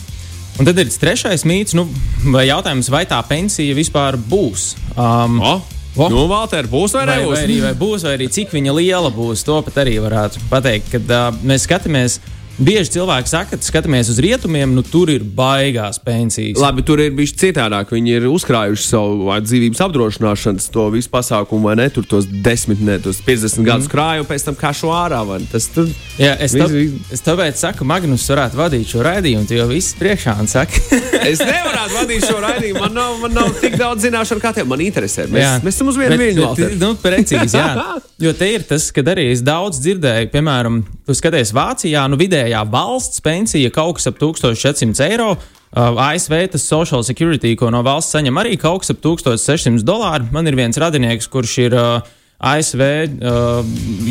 Un 0.57 0.67
tad 0.67 0.81
ir 0.81 0.89
tas 0.89 0.97
trešais 1.01 1.45
mīts, 1.45 1.77
nu, 1.77 1.85
vai 2.33 2.47
jautājums, 2.49 2.89
vai 2.91 3.05
tā 3.09 3.21
pensija 3.29 3.77
vispār 3.77 4.17
būs. 4.17 4.71
Um, 4.97 5.37
O, 5.37 5.53
O. 5.97 6.07
Nu, 6.07 6.23
Valter, 6.31 6.67
būs 6.71 6.93
vai 6.95 7.05
Vai, 7.05 7.17
nebūs? 7.19 7.35
vai, 7.35 7.43
arī, 7.47 7.57
vai 7.65 7.73
būs, 7.75 8.03
vai 8.07 8.13
arī 8.15 8.29
cik 8.31 8.53
viņa 8.55 8.75
liela 8.77 9.09
būs, 9.11 9.43
to 9.43 9.57
pat 9.65 9.81
arī 9.83 9.97
varētu 9.99 10.39
pateikt. 10.51 10.87
Kad 10.93 11.11
uh, 11.11 11.25
mēs 11.43 11.65
skatāmies, 11.67 12.19
bieži 12.65 12.95
cilvēki 12.97 13.31
saka, 13.31 13.57
ka 13.57 13.65
skatāmies 13.65 14.11
uz 14.11 14.19
rietumiem, 14.23 14.73
nu 14.75 14.83
tur 14.85 15.11
ir 15.13 15.25
baigās 15.25 15.99
pensijas. 16.01 16.59
Labi, 16.61 16.85
tur 16.85 17.01
ir 17.03 17.13
bijis 17.17 17.35
citādāk. 17.41 17.93
Viņi 17.95 18.15
ir 18.19 18.27
uzkrājuši 18.31 18.87
savu 18.87 19.29
dzīvības 19.45 19.83
apdrošināšanas 19.87 20.69
to 20.73 20.87
visu 20.93 21.11
pasākumu, 21.13 21.69
vai 21.69 21.77
ne? 21.81 21.89
Tur 21.93 22.07
tos 22.07 22.29
10, 22.29 22.83
ne 22.85 22.97
tos 23.03 23.21
50 23.25 23.61
mm. 23.61 23.67
gadus 23.67 23.91
krāju, 23.91 24.25
un 24.25 24.29
pēc 24.29 24.47
tam 24.47 24.59
kā 24.59 24.73
šo 24.75 24.93
ārā. 24.95 25.21
Tas 25.51 25.67
tur 25.73 25.89
Jā, 26.17 26.33
es, 26.41 26.55
tā, 26.57 26.67
es 27.13 27.23
tāpēc 27.25 27.59
saku, 27.61 27.85
Magnus 27.87 28.25
varētu 28.31 28.57
vadīt 28.57 28.89
šo 28.89 29.03
raidījumu, 29.05 29.45
jau 29.55 29.67
viss 29.69 29.95
priekšā 29.99 30.37
un 30.41 30.49
saki. 30.51 30.81
Es 31.21 31.37
nevaru 31.37 31.81
vadīt 31.93 32.25
šo 32.25 32.39
raidījumu. 32.41 32.81
Man 32.81 32.95
nav, 32.97 33.17
man 33.21 33.35
nav 33.35 33.51
tik 33.61 33.75
daudz 33.79 34.05
zināšanu, 34.07 34.41
kā 34.43 34.51
tev. 34.55 34.67
Man 34.71 34.81
interesē. 34.83 35.27
Mēs, 35.31 35.43
Jā. 35.43 35.51
mēs 35.63 35.77
esam 35.77 35.91
uz 35.91 35.99
vienu 35.99 36.17
viļņu. 36.19 36.69
Nu, 36.81 36.93
precīzi, 37.01 37.57
jā. 37.57 37.69
Jo 38.21 38.35
te 38.37 38.45
ir 38.53 38.61
tas, 38.69 38.91
kad 38.93 39.07
arī 39.09 39.31
es 39.31 39.41
daudz 39.41 39.79
dzirdēju, 39.81 40.27
piemēram, 40.29 40.75
tu 41.11 41.17
skaties 41.17 41.51
Vācijā, 41.55 42.05
nu 42.07 42.19
vidējā 42.19 42.61
valsts 42.71 43.23
pensija 43.23 43.71
kaut 43.73 43.99
kas 43.99 44.07
ap 44.11 44.21
1400 44.21 45.09
eiro. 45.09 45.35
Uh, 45.71 45.95
ASV 46.03 46.33
tas 46.51 46.65
social 46.67 47.03
security, 47.07 47.53
ko 47.55 47.69
no 47.71 47.79
valsts 47.83 48.11
saņem, 48.15 48.39
arī 48.41 48.57
kaut 48.59 48.83
kas 48.83 48.91
ap 48.91 48.99
1600 49.03 49.85
dolāru. 49.87 50.27
Man 50.35 50.47
ir 50.47 50.57
viens 50.59 50.79
radinieks, 50.79 51.29
kurš 51.31 51.53
ir 51.63 51.75
uh, 51.79 52.09
ASV 52.51 52.81
uh, 52.81 53.61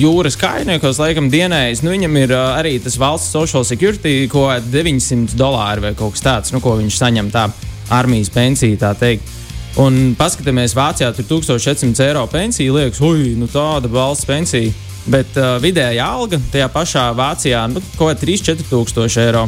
jūras 0.00 0.38
kājniekos, 0.40 1.00
laikam, 1.02 1.28
dienējis. 1.32 1.82
Nu, 1.84 1.92
viņam 1.92 2.16
ir 2.22 2.32
uh, 2.36 2.54
arī 2.60 2.76
tas 2.80 2.96
valsts 3.00 3.32
social 3.34 3.66
security, 3.68 4.24
ko 4.32 4.46
900 4.72 5.36
dolāri 5.40 5.84
vai 5.84 5.94
kaut 5.98 6.16
kas 6.16 6.24
tāds, 6.24 6.54
nu, 6.56 6.62
ko 6.64 6.78
viņš 6.80 7.00
saņem 7.00 7.32
tā 7.34 7.48
armijas 7.92 8.32
pensija, 8.32 8.80
tā 8.80 8.94
teikt. 8.96 9.36
Un 9.80 10.16
paskatāmies, 10.18 10.74
Vācijā 10.76 11.12
tur 11.14 11.28
1400 11.36 12.08
eiro 12.08 12.24
pensija, 12.30 12.72
liekas, 12.74 13.00
ui, 13.04 13.34
nu 13.38 13.48
tāda 13.52 13.88
valsts 13.92 14.28
pensija. 14.28 14.72
Bet 15.08 15.36
uh, 15.40 15.56
vidējā 15.62 16.04
alga 16.04 16.36
tajā 16.52 16.68
pašā 16.74 17.06
Vācijā 17.16 17.62
nu, 17.72 17.80
kaut 17.96 18.12
kā 18.12 18.26
3-4 18.26 18.66
tūkstoši 18.68 19.22
eiro. 19.24 19.46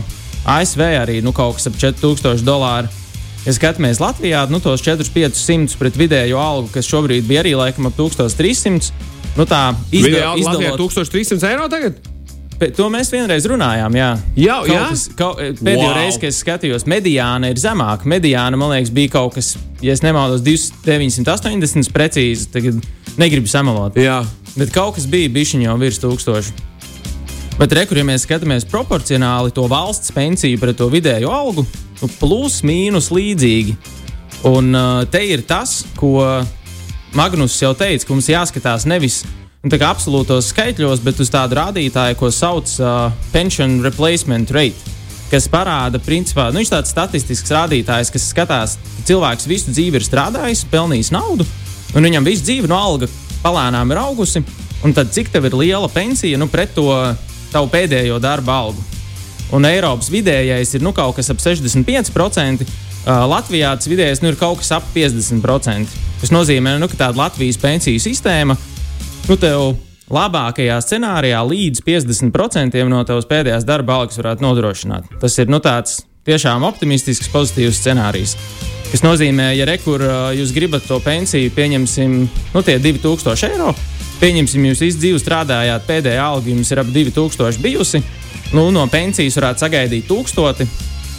ASV 0.48 0.80
arī 1.02 1.20
nu, 1.22 1.32
kaut 1.36 1.58
kas 1.58 1.68
ap 1.68 1.76
4000 1.78 2.42
dolāru. 2.46 2.88
Ja 3.42 3.52
skatāmies 3.56 3.98
Latvijā, 4.00 4.44
nu 4.50 4.60
tos 4.62 4.82
4-500 4.86 5.76
pret 5.78 5.96
vidējo 5.98 6.38
algu, 6.38 6.68
kas 6.72 6.86
šobrīd 6.86 7.26
bija 7.26 7.42
arī 7.42 7.52
laikam 7.58 7.86
ap 7.90 7.96
1300. 7.98 8.92
Nu, 9.36 9.44
tā 9.48 9.72
Latvijā 9.74 10.32
izdalot, 10.38 10.78
1300 10.80 11.50
eiro 11.50 11.68
tagad? 11.72 12.00
To 12.78 12.86
mēs 12.94 13.08
vienreiz 13.10 13.42
runājām. 13.50 13.94
Jā, 13.98 14.10
Jau, 14.38 14.58
Kaut 14.62 14.70
jā? 14.70 14.82
kas, 14.92 15.00
kaut, 15.18 15.40
pēdējo 15.58 15.88
Wow. 15.88 15.96
reizi, 15.96 16.20
kad 16.22 16.28
es 16.30 16.38
skatījos, 16.44 16.84
mediāna 16.86 17.50
ir 17.50 17.58
zemāka. 17.58 18.06
Mediāna, 18.06 18.54
man 18.60 18.70
liekas, 18.70 18.92
bija 18.94 19.10
kaut 19.16 19.34
kas, 19.34 19.56
ja 19.82 19.96
es 19.96 20.02
nemaldos, 20.04 20.44
980 20.86 21.90
precīzi. 21.90 22.46
Tagad 22.54 22.78
negribu 23.18 23.50
samalot. 23.50 23.98
Jā. 23.98 24.20
Bet 24.56 24.72
kaut 24.74 24.98
kas 24.98 25.06
bija 25.08 25.30
bijis 25.32 25.54
jau 25.56 25.78
virs 25.80 26.00
tūkstoša. 26.02 26.70
Bet, 27.60 27.72
rekur, 27.76 28.00
ja 28.00 28.04
mēs 28.04 28.24
skatāmies 28.26 28.64
proporcionāli 28.68 29.52
to 29.54 29.66
valsts 29.68 30.12
pensiju 30.14 30.60
pret 30.60 30.78
to 30.80 30.88
vidējo 30.92 31.32
algu, 31.32 31.64
nu, 32.00 32.08
plus 32.18 32.62
mīnus 32.64 33.10
līdzīgi. 33.12 33.76
Un 34.48 34.72
uh, 34.74 35.04
te 35.08 35.20
ir 35.28 35.44
tas, 35.46 35.82
ko 35.96 36.16
Magnus 37.14 37.58
jau 37.60 37.74
teica, 37.76 38.08
ka 38.08 38.16
mums 38.16 38.30
jāskatās 38.32 38.88
nevis 38.88 39.20
nu, 39.62 39.70
absolūtos 39.70 40.48
skaitļos, 40.50 41.04
bet 41.04 41.20
uz 41.22 41.30
tādu 41.32 41.60
rādītāju, 41.60 42.18
ko 42.18 42.32
sauc 42.34 42.72
uh, 42.80 43.12
pension 43.34 43.80
replacement 43.84 44.50
rate. 44.52 44.96
Kas 45.30 45.46
parāda, 45.48 46.00
principā, 46.02 46.50
nu, 46.52 46.64
tāds 46.68 46.92
statistisks 46.92 47.52
rādītājs, 47.52 48.10
kas 48.12 48.28
skatās, 48.32 48.76
ka 48.96 49.06
cilvēks 49.08 49.48
visu 49.48 49.72
dzīvi 49.72 50.00
ir 50.00 50.04
strādājis, 50.04 50.66
pelnījis 50.72 51.12
naudu, 51.14 51.46
un 51.94 52.08
viņam 52.08 52.26
visu 52.26 52.48
dzīvi 52.48 52.68
no 52.68 52.80
alga 52.80 53.08
palēnām 53.42 53.92
ir 53.92 54.00
augusi. 54.02 54.42
Un 54.82 54.94
tad 54.96 55.12
cik 55.14 55.30
tev 55.30 55.46
ir 55.46 55.56
liela 55.58 55.90
pensija 55.92 56.38
nu, 56.40 56.48
pret 56.50 56.74
to 56.74 56.88
tavu 57.52 57.70
pēdējo 57.70 58.18
darba 58.22 58.56
algu? 58.64 58.82
Un 59.52 59.66
Eiropas 59.68 60.08
vidējais 60.10 60.72
ir 60.78 60.82
nu, 60.84 60.94
kaut 60.96 61.18
kas 61.18 61.30
ap 61.30 61.42
65%. 61.42 62.64
Uh, 63.02 63.24
Latvijā 63.26 63.72
tas 63.76 63.88
vidējais 63.90 64.22
nu, 64.22 64.30
ir 64.32 64.38
kaut 64.40 64.62
kas 64.62 64.72
ap 64.78 64.86
50%. 64.94 65.96
Tas 66.22 66.32
nozīmē, 66.32 66.76
nu, 66.80 66.88
ka 66.88 66.98
tāda 66.98 67.18
Latvijas 67.18 67.58
pensiju 67.60 68.00
sistēma 68.00 68.56
nu, 69.28 69.36
tev 69.36 69.74
labākajā 70.12 70.78
scenārijā 70.84 71.40
līdz 71.48 71.82
50% 71.86 72.86
no 72.90 73.02
tavas 73.08 73.28
pēdējās 73.30 73.66
darba 73.68 74.00
algas 74.00 74.20
varētu 74.20 74.46
nodrošināt. 74.46 75.10
Tas 75.22 75.38
ir 75.42 75.52
nu, 75.52 75.60
tāds 75.62 76.02
tiešām 76.28 76.64
optimistisks, 76.68 77.30
pozitīvs 77.32 77.80
scenārijs. 77.82 78.36
Tas 78.92 79.00
nozīmē, 79.00 79.54
ja 79.56 79.64
rekur 79.64 80.02
jūs 80.36 80.52
gribat 80.52 80.84
to 80.84 80.98
pensiju, 81.00 81.50
pieņemsim, 81.56 82.16
nu, 82.52 82.62
tie 82.66 82.76
2000 82.76 83.48
eiro. 83.48 83.72
Pieņemsim, 84.20 84.66
jūs 84.68 84.82
visu 84.84 85.00
dzīvi 85.00 85.20
strādājāt, 85.22 85.86
pēdējā 85.88 86.22
alga 86.22 86.52
jums 86.52 86.70
ir 86.70 86.82
ap 86.82 86.90
2000 86.92 87.62
bijusi. 87.64 88.02
Nu, 88.52 88.68
no 88.70 88.84
pensijas 88.92 89.38
varētu 89.40 89.64
sagaidīt 89.64 90.10
1000. 90.10 90.68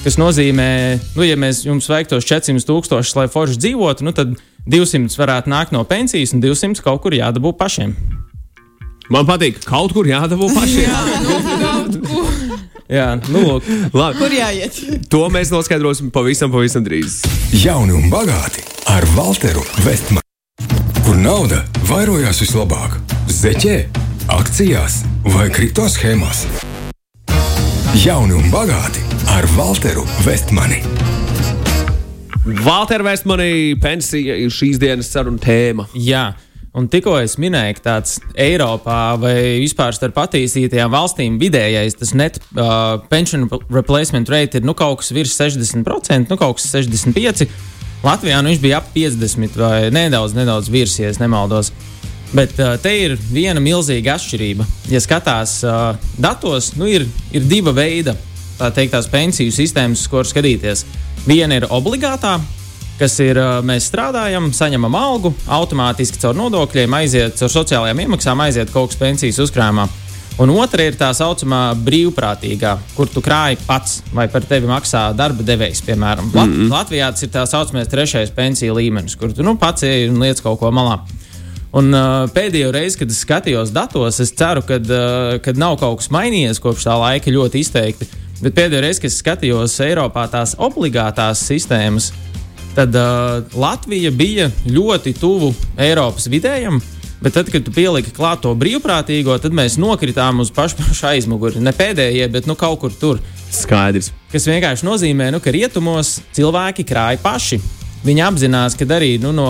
Tas 0.03 0.19
nozīmē, 0.19 0.69
nu, 1.15 1.25
ja 1.25 1.35
mēs 1.39 1.63
jums 1.65 1.89
vajag 1.89 2.13
tos 2.13 2.27
400 2.29 2.67
tūkstošus, 2.67 3.15
lai 3.17 3.25
forši 3.31 3.59
dzīvotu, 3.65 4.05
nu, 4.05 4.13
tad 4.13 4.35
200 4.69 5.17
varētu 5.17 5.51
nākt 5.51 5.73
no 5.73 5.81
pensijas, 5.87 6.35
un 6.35 6.43
200 6.43 6.83
kaut 6.83 7.01
kur 7.03 7.15
jādabū 7.15 7.55
pašiem. 7.57 7.95
Man 9.11 9.25
patīk, 9.27 9.63
ka 9.63 9.73
kaut 9.73 9.95
kur 9.95 10.07
jādabū 10.07 10.51
pašiem. 10.53 10.87
Jā, 10.93 11.01
nu, 11.25 12.21
lūk. 12.89 13.63
Labi, 13.99 14.17
Kur 14.19 14.33
jāiet? 14.33 14.79
to 15.13 15.23
mēs 15.33 15.51
noskaidrosim 15.53 16.11
pavisam, 16.11 16.51
pavisam 16.51 16.83
drīz. 16.85 17.21
Jauni 17.63 17.95
un 17.95 18.09
bagāti 18.11 18.63
ar 18.91 19.05
Walteru 19.15 19.63
Vestmanu. 19.85 20.21
Kur 21.03 21.17
nauda 21.19 21.63
vairojās 21.89 22.39
vislabāk? 22.43 22.99
Zeķē, 23.27 23.77
akcijās 24.31 25.03
vai 25.33 25.49
kripto 25.51 25.87
schēmās? 25.91 26.45
Jauni 28.03 28.33
un 28.35 28.47
bagāti 28.51 29.03
ar 29.31 29.47
Walteru 29.57 30.05
Vestmani. 30.25 30.81
Valter 32.43 33.03
Vestmanī 33.05 33.77
pensija 33.79 34.35
ir 34.35 34.51
šīs 34.51 34.79
dienas 34.81 35.07
saruna 35.13 35.39
tēma. 35.39 35.85
Jā. 35.95 36.33
Un 36.73 36.87
tikko 36.89 37.19
es 37.21 37.35
minēju, 37.37 37.75
ka 37.77 37.83
tāds 37.85 38.15
Eiropā 38.33 39.13
vai 39.21 39.35
vispār 39.61 39.93
starp 39.93 40.17
attīstītajām 40.23 40.89
valstīm 40.89 41.35
vidējais 41.41 41.99
tas 41.99 42.15
net 42.17 42.39
uh, 42.41 42.97
pension 43.11 43.45
replacement 43.69 44.31
rate 44.33 44.57
ir 44.57 44.65
nu, 44.65 44.73
kaut 44.73 45.03
kas 45.03 45.13
virs 45.13 45.35
60%, 45.37 46.33
nu 46.33 46.39
kaut 46.41 46.57
kas 46.57 46.71
65%. 46.73 47.45
Latvijā 48.03 48.41
nu, 48.41 48.49
viņš 48.49 48.63
bija 48.63 48.81
ap 48.81 48.89
50% 48.95 49.61
vai 49.61 49.91
nedaudz, 49.93 50.33
nedaudz 50.35 50.71
virs, 50.73 50.97
ja 50.97 51.13
nemaldos. 51.21 51.69
Bet 52.33 52.57
uh, 52.57 52.73
te 52.81 52.95
ir 53.03 53.13
viena 53.29 53.61
milzīga 53.61 54.17
atšķirība. 54.17 54.65
Ja 54.89 54.99
skatās 55.03 55.59
uh, 55.61 55.93
datos, 56.17 56.73
nu, 56.79 56.89
ir, 56.89 57.05
ir 57.37 57.45
diva 57.53 57.75
veida 57.77 58.17
tā 58.57 58.73
teikt, 58.73 58.95
tās 58.95 59.09
pensiju 59.13 59.53
sistēmas, 59.53 60.07
kuras 60.09 60.33
skatīties. 60.33 60.85
Viena 61.27 61.61
ir 61.61 61.69
obligātā, 61.69 62.39
kas 63.00 63.17
ir 63.23 63.39
uh, 63.41 63.57
mēs 63.65 63.89
strādājam, 63.89 64.51
saņemam 64.53 64.95
algu, 64.95 65.33
automātiski 65.47 66.21
caur 66.21 66.38
nodokļiem 66.38 67.00
aiziet, 67.00 67.38
caur 67.39 67.51
sociālajām 67.51 68.05
iemaksām 68.05 68.43
aiziet 68.45 68.73
kaut 68.73 68.93
kas 68.93 69.01
pensijas 69.01 69.41
uzkrājumā. 69.43 69.88
Un 70.41 70.50
otra 70.50 70.88
ir 70.88 70.95
tā 70.97 71.12
saucamā 71.13 71.75
brīvprātīgā, 71.85 72.71
kur 72.97 73.09
tu 73.12 73.21
krāji 73.21 73.59
pats 73.67 74.00
vai 74.17 74.25
par 74.33 74.45
tevi 74.50 74.65
maksā 74.65 75.12
darba 75.13 75.45
devējs. 75.45 75.83
Piemēram, 75.85 76.31
Lat 76.33 76.47
mm 76.47 76.53
-hmm. 76.53 76.71
Latvijā 76.73 77.12
tas 77.12 77.23
ir 77.23 77.29
tā 77.29 77.45
saucamais 77.45 77.88
trešais 77.88 78.31
pensiju 78.31 78.73
līmenis, 78.73 79.15
kur 79.15 79.33
tu 79.33 79.43
nu, 79.43 79.55
pats 79.57 79.83
ej 79.83 80.09
un 80.09 80.19
liec 80.19 80.41
kaut 80.41 80.59
ko 80.59 80.71
malā. 80.71 81.00
Un, 81.73 81.93
uh, 81.93 82.29
pēdējo 82.29 82.71
reizi, 82.71 82.97
kad 82.97 83.12
es 83.12 83.25
skatījos 83.25 83.71
datos, 83.73 84.19
es 84.19 84.31
ceru, 84.31 84.62
ka 84.62 84.75
uh, 84.75 85.57
nav 85.57 85.77
kaut 85.77 85.97
kas 85.97 86.09
mainījies 86.09 86.62
kopš 86.62 86.83
tā 86.85 86.97
laika 87.00 87.31
ļoti 87.31 87.59
izteikti. 87.59 88.07
Bet 88.41 88.53
pēdējo 88.53 88.81
reizi, 88.81 89.01
kad 89.01 89.12
es 89.12 89.21
skatījos 89.23 89.79
Eiropā 89.79 90.27
tās 90.29 90.55
obligātās 90.57 91.45
sistēmas, 91.47 92.12
tad 92.75 92.95
uh, 92.95 93.43
Latvija 93.59 94.11
bija 94.11 94.49
ļoti 94.65 95.13
tuvu 95.19 95.53
Eiropas 95.77 96.27
vidējam. 96.31 96.81
Bet 97.23 97.37
tad, 97.37 97.47
kad 97.47 97.63
tu 97.63 97.71
pieliki 97.71 98.11
klāt 98.11 98.41
to 98.43 98.51
brīvprātīgo, 98.59 99.37
tad 99.39 99.53
mēs 99.55 99.77
nokritām 99.79 100.41
uz 100.43 100.49
pašu, 100.51 100.81
pašu 100.81 101.07
aizmuguri. 101.13 101.61
Ne 101.63 101.71
pēdējie, 101.71 102.27
bet 102.33 102.49
nu, 102.49 102.57
kaut 102.59 102.81
kur 102.81 102.91
tur. 102.99 103.21
Skaidrs. 103.53 104.11
Kas 104.33 104.49
vienkārši 104.49 104.83
nozīmē, 104.83 105.29
nu, 105.31 105.39
ka 105.39 105.53
rietumos 105.55 106.17
cilvēki 106.35 106.83
krāj 106.89 107.21
paši. 107.23 107.61
Viņi 108.03 108.25
apzinās, 108.27 108.75
ka 108.75 108.89
arī 108.97 109.15
nu, 109.23 109.31
no 109.31 109.47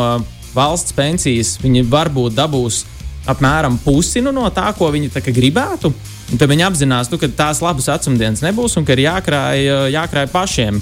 valsts 0.53 0.93
pensijas 0.93 1.55
viņi 1.63 1.87
varbūt 1.89 2.37
dabūs 2.37 2.83
apmēram 3.29 3.79
pusi 3.81 4.21
nu, 4.21 4.33
no 4.35 4.45
tā, 4.53 4.69
ko 4.77 4.91
viņi 4.93 5.09
tā 5.15 5.23
gribētu. 5.25 5.89
Un 6.33 6.39
tad 6.39 6.51
viņi 6.51 6.67
apzinās, 6.67 7.09
nu, 7.09 7.17
ka 7.17 7.29
tās 7.33 7.61
labas 7.63 7.89
vecumdienas 7.89 8.43
nebūs 8.45 8.77
un 8.77 8.85
ka 8.85 8.93
ir 8.93 9.07
jākrāj, 9.07 9.65
jākrāj 9.95 10.29
pašiem. 10.33 10.81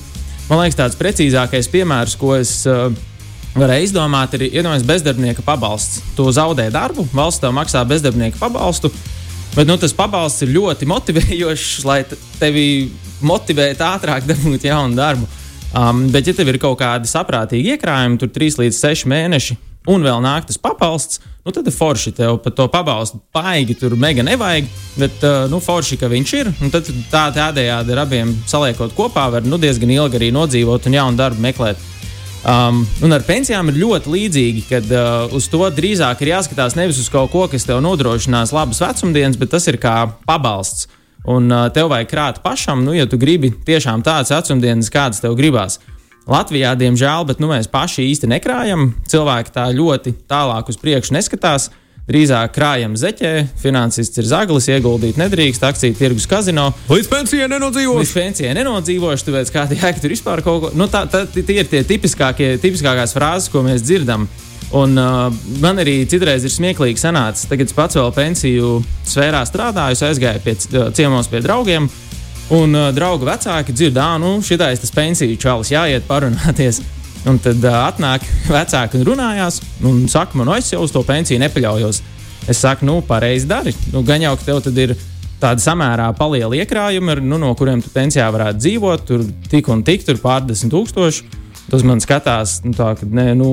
Man 0.51 0.60
liekas, 0.60 0.75
tāds 0.75 0.98
precīzākais 1.00 1.70
piemērs, 1.72 2.17
ko 2.20 2.34
es 2.36 2.50
uh, 2.67 2.89
varēju 3.55 3.86
izdomāt, 3.88 4.34
ir 4.36 4.50
iedomājieties 4.50 4.88
bezdarbnieka 4.89 5.46
pabalsts. 5.48 6.01
Tu 6.17 6.25
zaudē 6.36 6.65
darbu, 6.75 7.05
valsts 7.15 7.39
tev 7.39 7.53
maksā 7.55 7.86
bezdarbnieka 7.88 8.36
pabalstu. 8.36 8.91
Bet 9.55 9.70
nu, 9.70 9.77
tas 9.79 9.96
pabalsts 9.96 10.43
ir 10.43 10.51
ļoti 10.51 10.89
motivējošs, 10.91 11.86
lai 11.88 12.01
tevi 12.36 12.65
motivētu 13.24 13.88
ātrāk 13.93 14.27
dabūt 14.34 14.67
jaunu 14.67 15.00
darbu. 15.00 15.29
Um, 15.72 16.03
bet, 16.12 16.27
ja 16.27 16.36
tev 16.36 16.51
ir 16.51 16.60
kaut 16.60 16.81
kādi 16.84 17.08
saprātīgi 17.08 17.77
iekrājumi, 17.77 18.20
tur 18.20 18.36
3 18.36 18.60
līdz 18.65 18.84
6 18.84 19.08
mēneši, 19.08 19.55
un 19.90 20.04
vēl 20.06 20.22
nāk 20.22 20.46
tas 20.50 20.60
pabalsts, 20.62 21.22
nu, 21.46 21.54
tad 21.54 21.70
forši. 21.74 22.14
Tev 22.18 22.38
pat 22.44 22.58
to 22.58 22.68
pabalstu 22.72 23.22
baigi 23.34 23.76
tur 23.80 23.96
mega 24.00 24.26
nevajag, 24.26 24.68
bet 25.02 25.24
uh, 25.26 25.46
nu, 25.52 25.62
forši, 25.64 25.98
ka 26.02 26.12
viņš 26.12 26.34
ir. 26.38 26.52
Tad 26.74 26.92
tā 27.14 27.26
tādējādi 27.38 27.96
ar 27.96 28.04
abiem 28.04 28.36
saliekot 28.50 28.94
kopā, 28.98 29.30
var 29.34 29.48
nu, 29.48 29.62
diezgan 29.62 29.94
ilgi 29.94 30.22
arī 30.22 30.30
nodzīvot 30.36 30.90
un 30.90 31.00
jaunu 31.00 31.22
darbu 31.22 31.42
meklēt. 31.48 31.90
Um, 32.42 32.80
un 33.06 33.14
ar 33.14 33.22
pensijām 33.22 33.70
ir 33.70 33.78
ļoti 33.84 34.10
līdzīgi, 34.10 34.64
kad 34.66 34.88
uh, 34.90 35.34
uz 35.38 35.46
to 35.52 35.62
drīzāk 35.78 36.24
ir 36.24 36.34
jāskatās 36.34 36.74
nevis 36.78 36.98
uz 36.98 37.10
kaut 37.14 37.30
ko, 37.34 37.46
kas 37.50 37.68
tev 37.70 37.84
nodrošinās 37.86 38.54
labas 38.56 38.82
vecumdienas, 38.82 39.38
bet 39.38 39.54
tas 39.54 39.70
ir 39.70 39.78
kā 39.82 40.08
pabalsts. 40.26 40.88
Un 41.30 41.54
uh, 41.54 41.68
tev 41.70 41.92
vajag 41.92 42.10
krāt 42.10 42.40
pašam, 42.42 42.82
nu, 42.82 42.96
ja 42.98 43.06
tu 43.06 43.20
gribi 43.22 43.52
tiešām 43.54 44.02
tādas 44.02 44.34
vecumdienas, 44.34 44.90
kādas 44.90 45.22
tev 45.22 45.38
gribās. 45.38 45.78
Latvijā, 46.30 46.75
diemžēl, 46.78 47.25
bet 47.25 47.40
nu, 47.42 47.50
mēs 47.50 47.70
paši 47.72 48.06
īsti 48.12 48.30
nekrājam. 48.30 48.92
Cilvēki 49.10 49.54
tā 49.56 49.70
ļoti 49.74 50.13
tālāk 50.30 50.70
uz 50.70 50.78
priekšu 50.82 51.16
neskatās. 51.18 51.72
Drīzāk 52.12 52.51
krājam 52.56 52.96
zeķē, 52.98 53.32
finansists 53.62 54.20
ir 54.20 54.25
zaglis, 54.28 54.68
ieguldīt 54.74 55.20
nedrīkst, 55.22 55.63
akciju 55.63 55.96
tirgus 55.96 56.25
kazino. 56.28 56.72
Līdz 56.90 57.10
pensijai 57.12 57.48
nenodzīvošu. 57.51 58.01
Līdz 58.01 58.13
pensijai 58.18 58.56
nenodzīvošu, 58.58 59.28
tāpēc 59.28 59.51
kāda 59.54 59.78
jēga 59.78 60.01
tur 60.01 60.13
vispār 60.13 60.42
kaut 60.46 60.63
ko. 60.63 60.72
Nu, 60.78 60.90
tā, 60.92 61.06
tā, 61.10 61.24
tie 61.30 61.62
ir 61.62 61.70
tie 61.72 61.84
tipiskākie, 61.88 62.56
tipiskākās 62.62 63.13
frāzes, 63.16 63.51
ko 63.54 63.62
mēs 63.66 63.86
dzirdam. 63.86 64.25
Un, 64.75 64.98
uh, 64.98 65.30
man 65.62 65.82
arī 65.84 66.01
citreiz 66.10 66.46
ir 66.48 66.54
smieklīgi 66.54 67.00
sanācis. 67.00 67.48
Tagad 67.51 67.70
es 67.70 67.75
pats 67.78 68.00
vēl 68.00 68.12
pensiju 68.16 68.78
sfērā 69.08 69.44
strādāju, 69.48 70.00
aizgāju 70.08 70.44
pie 70.46 70.58
ciemos 70.98 71.30
pie 71.32 71.44
draugiem. 71.46 71.90
Un 72.51 72.74
uh, 72.75 72.89
draugu 72.91 73.24
vecāki 73.24 73.72
dzird, 73.72 73.96
ah, 74.01 74.17
nu, 74.20 74.34
šitais 74.43 74.81
tas 74.84 74.91
pensiju 74.91 75.38
čalis, 75.39 75.72
jāiet 75.72 76.03
parunāties. 76.08 76.81
Un 77.29 77.38
tad 77.39 77.63
uh, 77.63 77.77
atnāk 77.86 78.25
vecāki 78.50 78.98
un 79.00 79.05
runājās, 79.08 79.62
un 79.88 80.01
saka, 80.12 80.36
man, 80.36 80.50
nu, 80.50 80.55
es 80.58 80.67
jau 80.74 80.81
uz 80.84 80.91
to 80.91 81.03
pensiju 81.08 81.39
nepaļaujos. 81.39 82.01
Es 82.51 82.60
saku, 82.60 82.84
nu, 82.89 82.98
pareizi 83.08 83.48
dari. 83.48 83.72
Nu, 83.93 84.01
gan 84.03 84.24
jau, 84.25 84.34
ka 84.36 84.50
tev 84.50 84.60
tad 84.65 84.79
ir 84.84 84.96
tādi 85.39 85.63
samērā 85.63 86.10
palieli 86.17 86.60
iekrājumi, 86.60 87.13
ar, 87.13 87.22
nu, 87.24 87.39
no 87.39 87.53
kuriem 87.55 87.84
tu 87.86 87.93
pensijā 87.93 88.25
varētu 88.34 88.60
dzīvot, 88.65 89.05
tur 89.08 89.24
tik 89.53 89.70
un 89.72 89.86
tik, 89.88 90.03
tur 90.08 90.20
pārdesmit 90.20 90.74
tūkstoši. 90.74 91.38
Tas 91.72 91.86
man 91.88 92.03
skatās, 92.03 92.58
nu, 92.65 92.74
tā, 92.75 92.89
ka, 93.00 93.08
nē, 93.08 93.29
nu, 93.39 93.51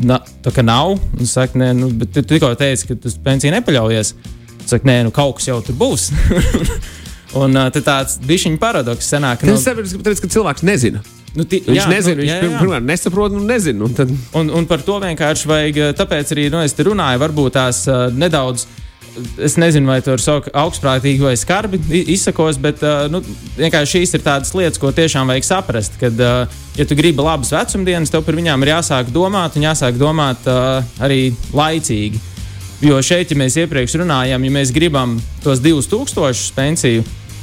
na, 0.00 0.22
tā 0.40 0.54
kā 0.54 0.64
nav. 0.64 0.94
Es 1.20 1.34
saku, 1.36 1.60
nē, 1.60 1.74
nu, 1.76 1.90
bet 2.00 2.14
tu 2.16 2.24
tikko 2.24 2.54
teici, 2.56 2.88
ka 2.88 2.96
tu 2.96 3.12
pensiju 3.26 3.52
nepaļaujies. 3.58 4.14
Es 4.62 4.72
saku, 4.72 4.88
nē, 4.88 5.02
nu, 5.04 5.12
kaut 5.12 5.36
kas 5.36 5.50
jau 5.50 5.60
tur 5.66 5.76
būs. 5.82 6.08
Un 7.38 7.54
uh, 7.54 7.70
tāds 7.70 8.18
bišķiņu 8.26 8.58
paradoks 8.58 9.10
sanāk. 9.12 9.44
Tas 9.46 9.66
ir 9.70 9.82
tāpēc, 10.02 10.22
ka 10.24 10.30
cilvēks 10.34 10.66
nezina. 10.66 11.02
Nu, 11.30 11.44
ti, 11.46 11.60
Viņš 11.62 11.78
jā, 11.78 11.86
nezina, 11.86 12.16
nu, 12.16 12.24
viņš 12.24 12.32
jā, 12.32 12.36
jā. 12.42 12.58
pirmkārt 12.58 12.86
nesaprot 12.88 13.34
un 13.38 13.44
nezina. 13.46 13.86
Un 13.86 13.94
tad... 13.94 14.10
Un, 14.40 14.50
un 14.50 14.66
par 14.66 14.82
to 14.82 14.98
vienkārši 15.02 15.50
vajag, 15.50 15.80
tāpēc 16.00 16.34
arī 16.34 16.48
nu, 16.50 16.62
es 16.66 16.74
te 16.74 16.86
runāju, 16.88 17.22
varbūt 17.22 17.54
tās 17.54 17.84
uh, 17.86 18.08
nedaudz 18.10 18.66
es 19.38 19.56
nezinu, 19.58 19.88
vai 19.90 20.00
tur 20.04 20.20
ir 20.20 20.48
augstprātīgi 20.56 21.24
vai 21.24 21.34
skarbi 21.38 21.80
izsakos, 22.14 22.58
bet 22.62 22.82
uh, 22.86 23.06
nu, 23.12 23.22
vienkārši 23.58 23.98
šīs 23.98 24.16
ir 24.16 24.24
tādas 24.24 24.52
lietas, 24.56 24.80
ko 24.80 24.92
tiešām 24.94 25.30
vajag 25.30 25.46
saprast. 25.46 25.98
Kad, 26.00 26.18
uh, 26.22 26.60
ja 26.78 26.86
tu 26.86 26.98
gribi 26.98 27.24
labas 27.24 27.52
vecumdienas, 27.54 28.12
tev 28.12 28.24
par 28.26 28.38
viņām 28.38 28.64
ir 28.64 28.74
jāsāk 28.74 29.12
domāt, 29.14 29.58
un 29.58 29.66
jāsāk 29.66 29.98
domāt 30.00 30.46
uh, 30.50 30.80
arī 31.02 31.30
laicīgi. 31.56 32.20
Jo 32.80 32.96
šeit, 33.04 33.28
ja 33.28 33.36
mēs 33.36 33.58
iepriekš 33.60 33.98
runājām, 34.00 34.44
ja 34.46 34.52
mēs 34.54 34.70
gribam 34.72 35.18
tos 35.44 35.60
2000 35.60 36.54
pensiju, 36.56 37.02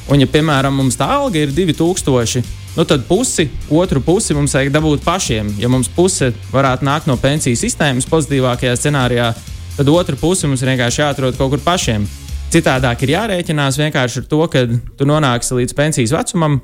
un 0.09 0.23
ja, 0.23 0.27
piemēram, 0.33 0.73
mums 0.73 0.97
tā 0.97 1.05
alga 1.13 1.43
ir 1.43 1.51
2000, 1.53 2.41
nu 2.77 2.85
tad 2.89 3.03
pusi, 3.05 3.45
otru 3.69 4.01
pusi 4.01 4.33
mums 4.33 4.55
vajag 4.57 4.71
dabūt 4.73 5.05
pašiem. 5.05 5.51
Ja 5.61 5.69
mums 5.69 5.91
puse 5.93 6.31
varētu 6.53 6.87
nākt 6.89 7.09
no 7.09 7.19
pensiju 7.21 7.59
sistēmas 7.59 8.09
pozitīvākajā 8.09 8.73
scenārijā, 8.81 9.29
tad 9.77 9.93
otru 9.93 10.17
pusi 10.17 10.49
mums 10.49 10.65
vienkārši 10.65 11.03
jāatrod 11.03 11.37
kaut 11.37 11.53
kur 11.53 11.61
pašiem. 11.65 12.09
Citādāk 12.49 13.05
ir 13.05 13.13
jārēķinās 13.13 13.77
vienkārši 13.77 14.23
ar 14.23 14.27
to, 14.31 14.41
ka 14.49 14.65
tu 14.97 15.05
nonāksi 15.05 15.61
līdz 15.61 15.77
pensijas 15.77 16.17
vecumam, 16.17 16.61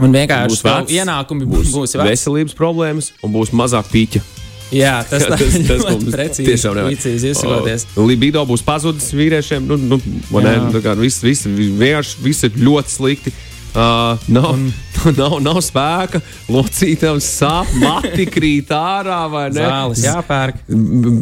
un 0.00 0.14
vienkārši 0.16 0.64
vecs, 0.64 0.96
ienākumi 0.96 1.44
būs, 1.44 1.72
būs 1.74 1.96
būs 1.98 2.04
veselības 2.08 2.56
problēmas 2.56 3.12
un 3.20 3.36
būs 3.36 3.52
mazāk 3.52 3.92
pīķa. 3.92 4.37
Jā, 4.74 4.98
tas, 5.08 5.24
Jā, 5.24 5.36
tas, 5.36 5.58
tas 5.70 5.84
mums 5.88 6.08
precīzi, 6.12 6.48
tiešām 6.50 6.80
precīzi 6.82 7.32
izsakoties. 7.32 7.86
O, 7.96 8.06
Libido 8.08 8.44
būs 8.48 8.64
pazudis 8.66 9.10
vīriešiem. 9.16 9.68
Nu, 9.68 9.78
nu, 9.80 10.00
man 10.34 10.72
kā 10.84 10.96
viss, 10.98 11.24
viss, 11.24 11.48
vienkārši 11.48 12.24
viss 12.24 12.48
ir 12.48 12.58
ļoti 12.68 12.98
slikti. 12.98 13.34
Uh, 13.68 14.16
nav, 14.32 14.54
un, 14.56 14.70
nav, 15.20 15.34
nav 15.44 15.58
spēka, 15.62 16.22
locītam 16.50 17.20
sāp, 17.22 17.68
mati 17.78 18.24
krīt 18.26 18.72
ārā 18.74 19.20
vai 19.30 19.44
ne? 19.52 19.60
Zāles 19.60 20.02
jāpērk. 20.06 20.62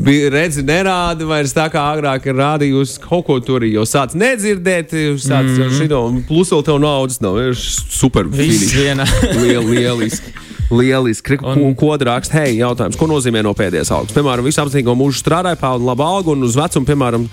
B- 0.07 0.31
Redzi, 0.33 0.63
nerāda 0.65 1.27
vairs 1.27 1.53
tā 1.57 1.67
kā 1.75 1.83
agrāk 1.97 2.31
ir 2.31 2.39
rādījusi 2.39 3.03
kaut 3.03 3.27
ko 3.27 3.41
tur, 3.45 3.67
jau 3.67 3.85
sāc 3.85 4.15
nedzirdēt, 4.17 4.95
sāc 5.21 5.51
mm. 5.53 5.75
šito, 5.75 6.05
un 6.07 6.23
plus 6.29 6.55
vēl 6.55 6.65
tev 6.71 6.79
naudas 6.87 7.19
nav, 7.21 7.43
ir 7.43 7.59
super 7.59 8.31
Viss 8.31 8.71
vienā. 8.79 9.09
Liel, 9.43 9.67
lieliski. 9.67 10.33
Lieliski. 10.71 11.39
Un... 11.43 11.63
Un- 11.69 11.75
Ko 11.77 11.95
raksta? 11.97 12.41
Hei, 12.41 12.57
jautājums, 12.59 12.97
ko 12.99 13.07
nozīmē 13.11 13.43
no 13.45 13.53
pēdējās 13.57 13.91
algas? 13.95 14.15
Piemēram, 14.17 14.47
visu 14.47 14.63
apzīmējumu 14.63 14.99
mūžu 15.05 15.21
strādāja, 15.21 15.59
pelna 15.61 15.93
labu 15.93 16.05
algu, 16.07 16.33
un 16.35 16.47
uz 16.47 16.57
vecumu, 16.59 16.89
piemēram, 16.89 17.27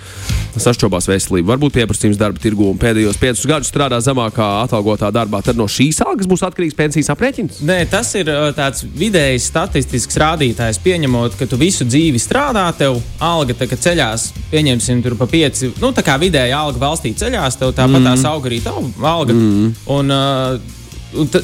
sašķobās 0.60 1.08
veselību. 1.10 1.48
Varbūt 1.50 1.74
pieprasījums 1.78 2.20
darba 2.20 2.42
tirgu 2.42 2.68
un 2.70 2.78
pēdējos 2.80 3.18
piecus 3.20 3.46
gadus 3.48 3.72
strādā 3.72 3.98
zemākā 4.04 4.46
atalgotā 4.62 5.10
darbā. 5.14 5.40
Tad 5.44 5.58
no 5.58 5.66
šīs 5.70 6.02
algas 6.04 6.28
būs 6.30 6.44
atkarīgs 6.46 6.76
pensijas 6.78 7.10
aprēķins. 7.14 7.62
Nē, 7.66 7.80
tas 7.90 8.12
ir 8.18 8.30
uh, 8.30 8.50
tāds 8.56 8.84
vidējs 8.84 9.48
statistisks 9.50 10.20
rādītājs. 10.20 10.82
Pieņemot, 10.84 11.38
ka 11.40 11.48
tu 11.50 11.58
visu 11.60 11.88
dzīvi 11.88 12.20
strādā, 12.22 12.68
tev 12.78 13.00
alga 13.24 13.56
tā, 13.58 13.68
ceļās, 13.74 14.28
pieņemsim, 14.52 15.02
tur 15.04 15.18
pa 15.18 15.28
pieci. 15.30 15.72
Nu, 15.82 15.90
tā 15.96 16.06
kā 16.06 16.18
vidēja 16.22 16.62
alga 16.62 16.86
valstī 16.86 17.14
ceļās, 17.18 17.58
tev 17.58 17.74
tāpat 17.74 18.00
mm. 18.00 18.08
tās 18.12 18.24
auga 18.30 18.50
arī 18.52 18.62
tava 18.64 18.86
alga. 19.16 19.34
Mm. 19.34 19.76
Un, 19.96 20.14
uh, 20.14 20.82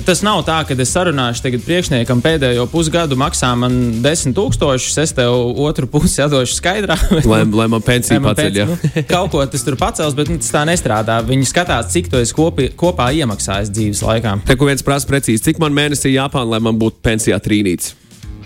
Tas 0.06 0.22
nav 0.26 0.42
tā, 0.46 0.58
ka 0.66 0.74
es 0.74 0.92
sarunāšu 0.94 1.44
tagad 1.44 1.62
priekšniekam 1.66 2.22
pēdējo 2.24 2.66
pusgadu 2.72 3.18
maksā 3.20 3.52
man 3.58 3.76
10,000, 4.02 5.02
es 5.04 5.14
tev 5.16 5.60
otru 5.62 5.88
pusi 5.90 6.24
atdošu 6.24 6.58
skaidrā. 6.58 6.96
Lai, 7.30 7.42
lai 7.44 7.68
man 7.70 7.84
pensija 7.84 8.20
paceļ. 8.24 8.60
nu, 8.66 8.76
kaut 9.10 9.30
ko 9.34 9.44
tas 9.46 9.64
tur 9.66 9.76
pacels, 9.80 10.16
bet 10.18 10.32
nu, 10.32 10.40
tas 10.42 10.50
tā 10.54 10.64
nestrādā. 10.68 11.20
Viņi 11.26 11.48
skatās, 11.48 11.92
cik 11.94 12.10
tu 12.10 12.20
esi 12.20 12.34
kopi, 12.36 12.70
kopā 12.78 13.10
iemaksājis 13.20 13.72
dzīves 13.76 14.04
laikā. 14.06 14.36
Te, 14.48 14.58
ko 14.58 14.70
viens 14.70 14.84
prasa 14.86 15.08
precīzi, 15.10 15.44
cik 15.50 15.62
man 15.62 15.76
mēnesī 15.76 16.14
jāpāna, 16.16 16.56
lai 16.56 16.62
man 16.70 16.80
būtu 16.80 17.02
pensijā 17.04 17.38
trīnīts. 17.42 17.94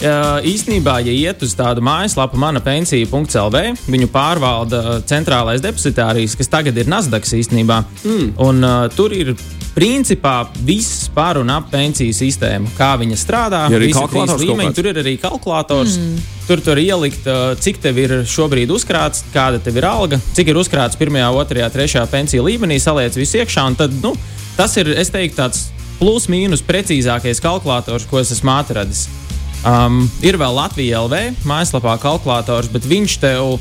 Īsnībā, 0.03 0.99
ja 1.07 1.13
iet 1.15 1.43
uz 1.47 1.55
tādu 1.55 1.83
mājaslapu, 1.85 2.39
mana 2.41 2.61
pensija.clv, 2.65 3.61
viņu 3.87 4.09
pārvalda 4.13 5.01
centrālais 5.07 5.63
depozitārijs, 5.63 6.35
kas 6.39 6.51
tagad 6.51 6.79
ir 6.79 6.91
Nasdaq 6.91 7.29
īstenībā. 7.39 7.83
Mm. 8.03 8.33
Un, 8.43 8.65
uh, 8.65 8.89
tur 8.95 9.15
ir 9.15 9.35
principā 9.75 10.45
viss 10.67 11.09
par 11.15 11.39
un 11.41 11.51
ap 11.51 11.71
pensiju 11.73 12.15
sistēmu, 12.15 12.75
kā 12.79 12.95
viņa 13.01 13.19
strādā. 13.19 13.65
Ja 13.73 13.81
līmeņi, 14.43 14.75
tur 14.75 14.91
ir 14.91 15.01
arī 15.03 15.15
kalkulators. 15.23 15.99
Mm. 15.99 16.19
Tur 16.45 16.61
tur 16.61 16.81
ielikt, 16.83 17.27
uh, 17.31 17.55
cik 17.59 17.81
tev 17.83 17.99
ir 18.03 18.17
šobrīd 18.29 18.71
uzkrāts, 18.75 19.25
kāda 19.35 19.63
tev 19.63 19.79
ir 19.81 19.89
alga, 19.89 20.21
cik 20.37 20.51
ir 20.53 20.61
uzkrāts 20.61 20.99
pirmajā, 21.01 21.31
otrajā, 21.39 21.71
trešajā 21.75 22.05
pensiju 22.13 22.45
līmenī, 22.51 22.81
saliec 22.83 23.17
visu 23.19 23.41
iekšā. 23.41 23.69
un 23.71 23.79
Tad, 23.79 23.95
nu, 24.03 24.13
tas 24.59 24.77
ir, 24.81 24.93
es 24.99 25.15
teiktu, 25.15 25.39
tāds 25.41 25.69
plus-mínus 25.99 26.63
precīzākais 26.67 27.41
kalkulators, 27.43 28.07
ko 28.11 28.21
es 28.21 28.35
esmu 28.35 28.59
atradis. 28.59 29.07
Um, 29.65 30.03
ir 30.21 30.37
vēl 30.37 30.53
Latvijas 30.59 31.07
LV 31.07 31.47
mājaslapā 31.49 31.95
kalkulators, 32.03 32.69
bet 32.69 32.85
viņš 32.85 33.17
tev 33.23 33.55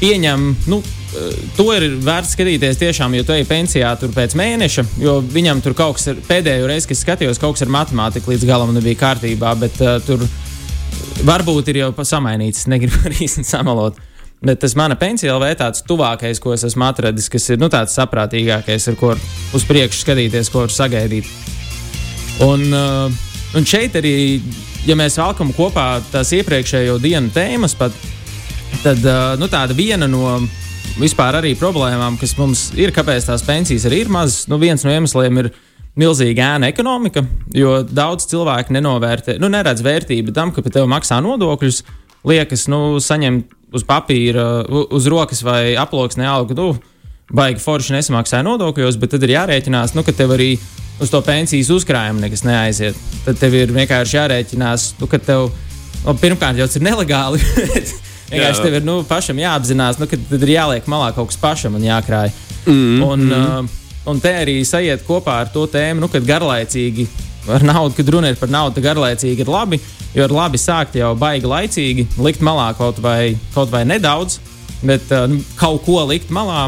pieņem. 0.00 0.50
Nu, 0.68 0.82
eh, 0.82 1.36
To 1.56 1.70
ir 1.72 1.96
vērts 2.04 2.34
skatīties 2.36 2.76
tiešām, 2.76 3.14
jo 3.16 3.24
tu 3.24 3.32
ej 3.32 3.46
pensijā 3.48 3.94
tur 3.98 4.10
pēc 4.12 4.36
mēneša, 4.36 4.84
jo 5.00 5.22
viņam 5.22 5.62
tur 5.64 5.72
kaut 5.72 5.96
kas 5.96 6.06
ir 6.12 6.20
pēdējo 6.28 6.66
reizi, 6.68 6.88
kad 6.88 6.96
skatījos, 6.96 7.40
kaut 7.40 7.56
kas 7.56 7.64
ar 7.64 7.72
matemātiku 7.72 8.34
līdz 8.34 8.44
galam 8.44 8.74
nebija 8.74 9.00
kārtībā, 9.00 9.54
bet 9.58 9.80
uh, 9.80 9.96
tur 10.04 10.26
varbūt 11.24 11.72
ir 11.72 11.80
jau 11.80 11.90
samainīts, 12.04 12.66
negribu 12.68 13.00
arī 13.08 13.24
īsti 13.24 13.44
samalot. 13.44 13.96
Bet 14.44 14.60
tas 14.60 14.76
mana 14.76 14.98
pensija 15.00 15.32
LV 15.38 15.54
tāds 15.56 15.82
tuvākais, 15.88 16.38
ko 16.42 16.52
es 16.52 16.66
esmu 16.68 16.84
atradis, 16.84 17.30
kas 17.32 17.48
ir 17.48 17.58
nu, 17.58 17.70
tāds 17.72 17.96
saprātīgākais, 17.96 18.90
ar 18.92 18.96
ko 19.00 19.14
uz 19.56 19.64
priekšu 19.64 20.04
skatīties, 20.04 20.52
ko 20.52 20.66
var 20.66 20.74
sagaidīt. 20.74 21.24
Un, 22.44 22.68
uh, 22.68 23.08
un 23.56 23.64
šeit 23.64 23.96
arī, 23.96 24.42
ja 24.86 24.96
mēs 24.98 25.18
valkam 25.18 25.50
kopā 25.56 25.98
tās 26.12 26.30
iepriekšējo 26.36 26.98
dienu 27.02 27.32
tēmas, 27.34 27.74
pat, 27.78 27.94
tad 28.84 29.02
uh, 29.02 29.34
nu, 29.40 29.48
tāda 29.50 29.74
viena 29.76 30.08
no 30.10 30.38
vispār 31.00 31.40
arī 31.40 31.54
problēmām, 31.58 32.18
kas 32.20 32.36
mums 32.38 32.68
ir, 32.78 32.94
kāpēc 32.94 33.28
tās 33.28 33.44
pensijas 33.46 33.86
arī 33.88 34.04
ir 34.04 34.12
mazas, 34.12 34.46
nu, 34.50 34.60
viens 34.62 34.84
no 34.86 34.94
iemesliem 34.94 35.42
ir 35.42 35.50
milzīga 35.96 36.52
ēna 36.54 36.70
ekonomika, 36.70 37.24
jo 37.56 37.80
daudz 37.88 38.28
cilvēku 38.30 38.74
nenovērtē, 38.76 39.38
nu, 39.42 39.50
neredz 39.52 39.82
vērtību 39.84 40.34
tam, 40.36 40.52
ka 40.52 40.64
pie 40.64 40.72
tevis 40.74 40.92
maksā 40.92 41.20
nodokļus, 41.24 41.82
liekas, 42.28 42.66
nu, 42.72 42.98
saņemt 43.02 43.54
uz 43.76 43.84
papīra, 43.86 44.46
uz 44.68 45.08
rokas 45.10 45.42
vai 45.44 45.74
aploksnē 45.80 46.28
algu. 46.30 46.56
Nu, 46.56 46.68
baigi 47.34 47.62
forši 47.62 47.96
nesamaksāja 47.96 48.44
nodokļos, 48.46 48.98
bet 49.02 49.14
tad 49.14 49.24
ir 49.26 49.34
jārēķinās, 49.34 49.94
nu, 49.96 50.04
ka 50.06 50.14
tev 50.14 50.34
arī 50.36 50.54
uz 51.02 51.10
to 51.12 51.20
pensijas 51.24 51.70
uzkrājumu 51.74 52.22
nekas 52.22 52.44
neaiziet. 52.46 52.98
Tad 53.26 53.40
tev 53.40 53.56
ir 53.58 53.72
vienkārši 53.74 54.18
jārēķinās, 54.18 54.88
nu, 55.00 55.08
ka 55.10 55.20
tev 55.20 55.48
nu, 56.04 56.14
pirmkārt 56.20 56.60
jau 56.60 56.68
tas 56.68 56.78
ir 56.78 56.86
nelegāli. 56.86 57.42
Vienkārši 58.30 58.62
tev 58.64 58.74
ir 58.80 58.86
nu, 58.86 58.96
pašam 59.06 59.38
jāapzinās, 59.38 60.00
nu, 60.02 60.08
ka 60.10 60.18
tad 60.18 60.42
ir 60.42 60.56
jāliek 60.56 60.88
malā 60.90 61.12
kaut 61.14 61.30
kas 61.30 61.38
pašam 61.38 61.76
un 61.78 61.84
jākrāj. 61.86 62.32
Mm, 62.66 63.02
un, 63.06 63.22
mm. 63.22 63.44
Uh, 63.60 64.08
un 64.10 64.22
te 64.22 64.32
arī 64.34 64.56
sajiet 64.66 65.04
kopā 65.06 65.36
ar 65.44 65.52
to 65.54 65.62
tēmu, 65.70 66.02
nu, 66.02 66.10
kad 66.10 66.26
garlaicīgi 66.26 67.06
ar 67.54 67.62
naudu, 67.62 67.94
kad 67.94 68.10
runa 68.10 68.32
ir 68.32 68.40
par 68.40 68.50
naudu, 68.50 68.82
garlaicīgi 68.82 69.46
ir 69.46 69.52
labi. 69.52 69.78
Jo 70.16 70.26
ir 70.26 70.34
labi 70.34 70.58
sākt 70.58 70.96
jau 70.98 71.12
baigi 71.18 71.46
laicīgi, 71.46 72.06
likt 72.24 72.42
malā 72.42 72.70
kaut 72.78 72.98
vai, 73.04 73.36
kaut 73.54 73.70
vai 73.70 73.84
nedaudz, 73.86 74.40
bet 74.82 75.06
uh, 75.14 75.28
nu, 75.30 75.38
kaut 75.60 75.84
ko 75.86 76.02
likt 76.10 76.32
malā. 76.34 76.66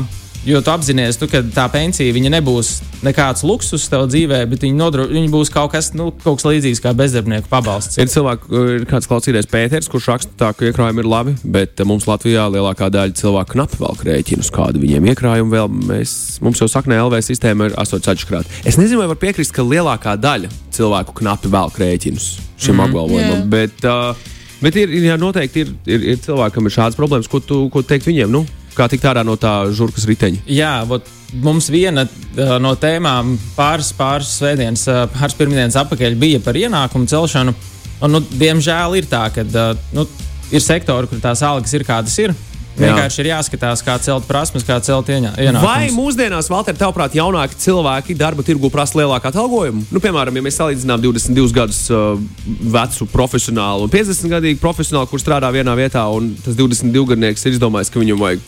Jo 0.49 0.63
tu 0.65 0.71
apzinājies, 0.73 1.19
nu, 1.21 1.27
ka 1.29 1.43
tā 1.53 1.67
pensija 1.69 2.13
viņa 2.17 2.31
nebūs 2.39 2.69
nekāds 3.05 3.43
luksus 3.45 3.83
tev 3.93 4.07
dzīvē, 4.09 4.39
bet 4.49 4.63
viņa, 4.65 4.77
nodro, 4.79 5.05
viņa 5.11 5.29
būs 5.29 5.51
kaut 5.53 5.75
kas, 5.75 5.91
nu, 5.93 6.07
kaut 6.23 6.39
kas 6.39 6.47
līdzīgs 6.49 6.81
kā 6.81 6.95
bezdarbnieku 6.97 7.51
pabalsts. 7.51 7.99
Ir 8.01 8.09
cilvēki, 8.09 8.49
ir 8.79 8.87
kāds 8.89 9.11
klausītājs 9.11 9.51
Pēters, 9.53 9.91
kurš 9.93 10.09
raksta, 10.09 10.33
tā, 10.41 10.49
ka 10.57 10.71
iekrājumi 10.71 11.05
ir 11.05 11.11
labi, 11.13 11.35
bet 11.45 11.83
mums 11.85 12.09
Latvijā 12.09 12.47
lielākā 12.55 12.89
daļa 12.95 13.19
cilvēku 13.21 13.59
knapi 13.59 13.83
velk 13.83 14.07
rēķinus, 14.09 14.49
kādu 14.55 14.81
viņiem 14.87 15.11
iekrājumi 15.13 15.53
vēl. 15.53 15.69
Mēs, 15.93 16.15
mums 16.45 16.65
jau 16.65 16.71
saknē 16.73 16.97
LV 17.05 17.21
sistēma 17.29 17.69
ir 17.69 17.77
8 17.85 18.09
atšķirīga. 18.15 18.63
Es 18.65 18.81
nezinu, 18.81 19.03
vai 19.03 19.13
var 19.13 19.21
piekrist, 19.21 19.53
ka 19.53 19.67
lielākā 19.69 20.17
daļa 20.17 20.49
cilvēku 20.79 21.19
knapi 21.21 21.53
velk 21.53 21.77
rēķinus 21.85 22.31
šim 22.57 22.79
mm, 22.79 22.87
apgalvojumam, 22.89 23.43
jā. 23.43 23.49
bet, 23.53 23.85
uh, 23.85 24.31
bet 24.65 24.81
ir, 24.81 24.97
ir 24.97 25.11
jā, 25.11 25.21
noteikti 25.21 25.67
ir, 25.67 25.75
ir, 25.85 26.09
ir 26.15 26.23
cilvēki, 26.25 26.57
kam 26.57 26.71
ir 26.71 26.75
šādas 26.75 26.97
problēmas, 26.97 27.29
ko 27.29 27.45
tu 27.45 27.67
ko 27.73 27.85
teikt 27.85 28.09
viņiem. 28.09 28.33
Nu? 28.33 28.47
Kā 28.79 28.87
tikt 28.91 29.05
ārā 29.11 29.25
no 29.27 29.35
tā 29.41 29.53
žurkas 29.75 30.07
riteņa? 30.07 30.45
Jā, 30.55 30.73
vot, 30.87 31.07
mums 31.43 31.67
viena 31.75 32.05
uh, 32.07 32.57
no 32.63 32.75
tēmām 32.79 33.35
pāris, 33.57 33.91
pāris 33.99 34.31
svētdienas, 34.39 34.85
uh, 34.87 35.05
pāris 35.17 35.35
pirmdienas 35.39 35.77
atpakaļ 35.83 36.15
bija 36.21 36.39
par 36.45 36.55
ienākumu 36.61 37.11
celšanu. 37.11 37.55
Un, 37.99 38.13
nu, 38.15 38.21
diemžēl 38.39 38.95
ir 39.01 39.09
tā, 39.11 39.25
ka 39.35 39.43
uh, 39.43 39.73
nu, 39.97 40.07
ir 40.55 40.63
sektori, 40.63 41.11
kur 41.11 41.19
tās 41.25 41.43
algas 41.43 41.75
ir 41.75 41.83
kādas 41.89 42.15
ir. 42.23 42.37
Vienkārši 42.79 43.19
ir 43.25 43.29
jāskatās, 43.33 43.81
kā 43.83 43.97
celt 43.99 44.29
prasmes, 44.29 44.63
kā 44.63 44.77
celt 44.87 45.09
ieņa- 45.11 45.33
Vai 45.35 45.49
ienākumus. 45.49 45.97
mūsdienās, 45.97 46.47
Valter, 46.53 46.77
tavuprāt, 46.79 47.17
jaunāki 47.19 47.59
cilvēki 47.59 48.15
darba 48.15 48.45
tirgu 48.47 48.71
prasa 48.71 49.01
lielāku 49.01 49.27
atalgojumu? 49.33 49.83
Nu, 49.91 49.99
piemēram, 49.99 50.39
ja 50.39 50.45
mēs 50.47 50.61
salīdzinām 50.61 51.03
22 51.03 51.51
gadus 51.57 51.81
uh, 51.91 52.15
vecu 52.47 53.09
profesionālu 53.11 53.89
un 53.89 53.91
50 53.91 54.31
gadīgu 54.31 54.63
profesionālu, 54.63 55.11
kurš 55.11 55.27
strādā 55.27 55.51
vienā 55.51 55.75
vietā, 55.75 56.07
un 56.15 56.37
tas 56.45 56.55
22 56.55 57.03
gadnieks 57.17 57.43
ir 57.51 57.59
izdomājis, 57.59 57.91
ka 57.91 57.99
viņam 57.99 58.23
vajag 58.23 58.47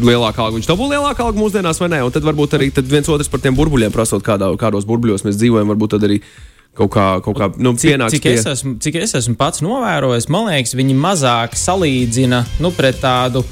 lielāka 0.00 0.44
alga. 0.44 0.58
Viņš 0.58 0.70
dabū 0.70 0.88
lielāku 0.92 1.24
algu 1.26 1.42
mūsdienās, 1.42 1.80
vai 1.82 1.90
ne? 1.92 2.02
Un 2.06 2.14
tad 2.14 2.26
varbūt 2.26 2.58
arī 2.58 2.70
tad 2.74 2.88
viens 2.90 3.08
otrs 3.10 3.30
par 3.32 3.42
tiem 3.44 3.56
burbuļiem 3.58 3.94
prasot, 3.94 4.24
kādā, 4.26 4.50
kādos 4.60 4.86
burbuļos 4.88 5.26
mēs 5.26 5.40
dzīvojam, 5.40 5.70
varbūt 5.74 5.96
tad 5.96 6.06
arī 6.08 6.20
kaut 6.74 6.90
kā, 6.94 7.08
kaut 7.22 7.38
kā 7.38 7.50
nu, 7.62 7.74
Cik, 7.78 7.92
pienāks 7.92 8.16
cik, 8.16 8.30
es 8.32 8.48
esmu, 8.50 8.76
cik 8.82 8.96
es 9.02 9.14
esmu 9.14 9.36
pats 9.38 9.62
novērojis, 9.62 10.26
man 10.32 10.48
liekas, 10.50 10.74
viņi 10.74 10.96
mazāk 10.98 11.54
salīdzina 11.58 12.44
nu, 12.64 12.74
pret 12.74 12.98
tādu 13.02 13.44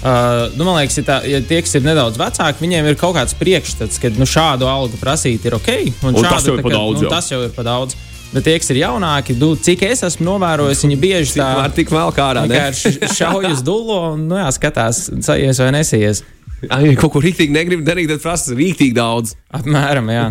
Uh, 0.00 0.48
nu, 0.56 0.64
man 0.64 0.78
liekas, 0.78 0.96
ja, 0.96 1.02
tā, 1.04 1.16
ja 1.28 1.38
tie, 1.44 1.58
kas 1.60 1.74
ir 1.76 1.82
nedaudz 1.84 2.16
vecāki, 2.16 2.62
viņiem 2.62 2.86
ir 2.88 2.94
kaut 2.96 3.12
kāds 3.18 3.34
priekšstats, 3.36 3.98
ka 4.00 4.08
nu, 4.16 4.24
šādu 4.24 4.64
algu 4.64 4.96
prasīt 4.96 5.44
ir 5.44 5.58
ok. 5.58 5.68
Un 6.08 6.16
šādu, 6.16 6.22
tas 6.24 6.46
jau 6.48 6.54
ir 6.54 6.62
tā 6.62 6.64
pa 6.64 6.70
kā- 6.70 6.78
daudz, 6.78 7.02
jau. 7.04 7.10
tas 7.12 7.28
jau 7.28 7.40
ir 7.44 7.50
pa 7.52 7.64
daudz. 7.66 7.96
Bet 8.30 8.44
tie, 8.46 8.52
kas 8.62 8.70
ir 8.70 8.78
jaunāki, 8.84 9.34
du, 9.34 9.54
cik 9.58 9.80
es 9.88 10.04
esmu 10.06 10.22
novērojis, 10.28 10.84
viņi 10.86 10.98
bieži 11.02 11.38
tā 11.40 11.48
Var 11.58 11.72
tik 11.74 11.88
vēl 11.90 12.12
kā 12.14 12.28
ārā. 12.30 12.44
vienkārši 12.46 13.08
šauj 13.18 13.48
uz 13.50 13.62
dūlo 13.66 13.96
un 14.12 14.28
nu, 14.30 14.36
jā, 14.38 14.46
skatās, 14.54 15.08
sajies 15.26 15.58
vai 15.58 15.72
nesies. 15.74 16.22
Ai, 16.68 16.84
ja 16.90 16.98
kaut 17.00 17.14
ko 17.16 17.22
rīktīgi 17.24 17.56
negrib 17.56 17.82
darīt, 17.82 18.12
tad 18.12 18.22
prasa 18.22 18.54
rīktīgi 18.54 18.94
daudz. 18.94 19.34
Apmēram, 19.56 20.12
jā. 20.14 20.28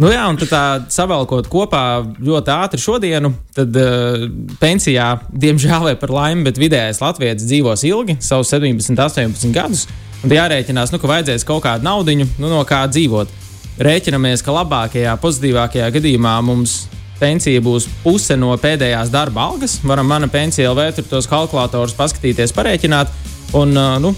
Nu 0.00 0.08
jā, 0.08 0.22
un 0.32 0.38
tā 0.40 0.62
savēlkot 0.88 1.50
kopā 1.52 1.82
ļoti 2.24 2.52
ātri 2.54 2.80
šodienu, 2.80 3.34
tad 3.52 3.74
uh, 3.76 4.22
pensijā, 4.62 5.10
diemžēl 5.28 5.90
vai 5.90 5.96
par 6.00 6.14
laimi, 6.14 6.46
bet 6.46 6.60
vidējais 6.62 7.02
latviečs 7.02 7.44
dzīvos 7.44 7.84
ilgi, 7.90 8.16
savus 8.24 8.48
17, 8.54 8.96
18 8.96 9.52
gadus. 9.52 9.84
Un 10.22 10.30
tad 10.30 10.36
jārēķinās, 10.38 10.94
nu, 10.94 11.02
ka 11.02 11.10
vajadzēs 11.10 11.44
kaut 11.48 11.66
kādu 11.66 11.84
naudu, 11.84 12.16
nu, 12.22 12.48
no 12.48 12.62
kā 12.64 12.86
dzīvot. 12.88 13.36
Rēķinamies, 13.80 14.40
ka 14.46 14.56
labākajā, 14.56 15.18
pozitīvākajā 15.20 15.90
gadījumā 15.98 16.38
mums 16.48 16.78
pensija 17.20 17.60
būs 17.64 17.88
puse 18.04 18.36
no 18.40 18.54
pēdējās 18.60 19.12
darba 19.12 19.50
algas. 19.50 19.78
Varam 19.84 20.08
mana 20.10 20.28
pensija 20.32 20.72
LV 20.72 20.88
tur 20.96 21.10
tos 21.12 21.28
kalkulatorus 21.30 21.96
paskatīties, 21.98 22.54
parēķināt. 22.56 23.12
Un, 23.58 23.76
nu, 24.02 24.14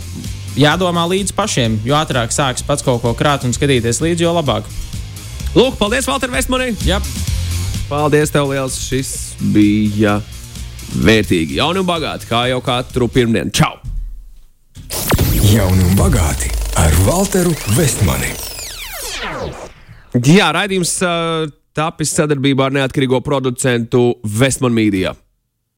jādomā 0.59 1.05
līdz 1.11 1.35
pašiem. 1.37 1.81
Jo 1.87 1.99
ātrāk 2.01 2.33
sāks 2.35 2.65
pats 2.67 2.85
kaut 2.87 3.03
ko 3.05 3.15
krāt 3.19 3.47
un 3.49 3.55
skatīties 3.57 4.03
līdzi, 4.05 4.27
jo 4.27 4.35
labāk. 4.37 4.69
Lūk, 5.53 5.77
paldies, 5.77 6.09
Valter 6.09 6.33
Vestmanī! 6.33 6.71
Jā, 6.89 7.03
Paldies, 7.93 8.31
tev 8.33 8.49
liels! 8.49 8.79
Šis 8.81 9.09
bija 9.53 10.15
vērtīgi, 11.05 11.59
jauni 11.59 11.83
un 11.83 11.89
bagāti, 11.89 12.25
kā 12.31 12.47
jau 12.49 12.63
katru 12.65 13.09
pirmdienu. 13.13 13.53
Čau! 13.53 13.75
Jauni 15.53 15.85
un 15.85 15.99
bagāti 15.99 16.49
ar 16.81 16.95
Walteru 17.05 17.53
Vestmani. 17.77 18.33
Jā, 20.25 20.49
raidījums 20.57 20.95
uh, 21.05 21.53
tapis 21.77 22.13
sadarbībā 22.17 22.69
ar 22.69 22.77
neatkarīgo 22.77 23.21
producentu 23.25 24.19
Vestman 24.39 24.75
Media. 24.77 25.15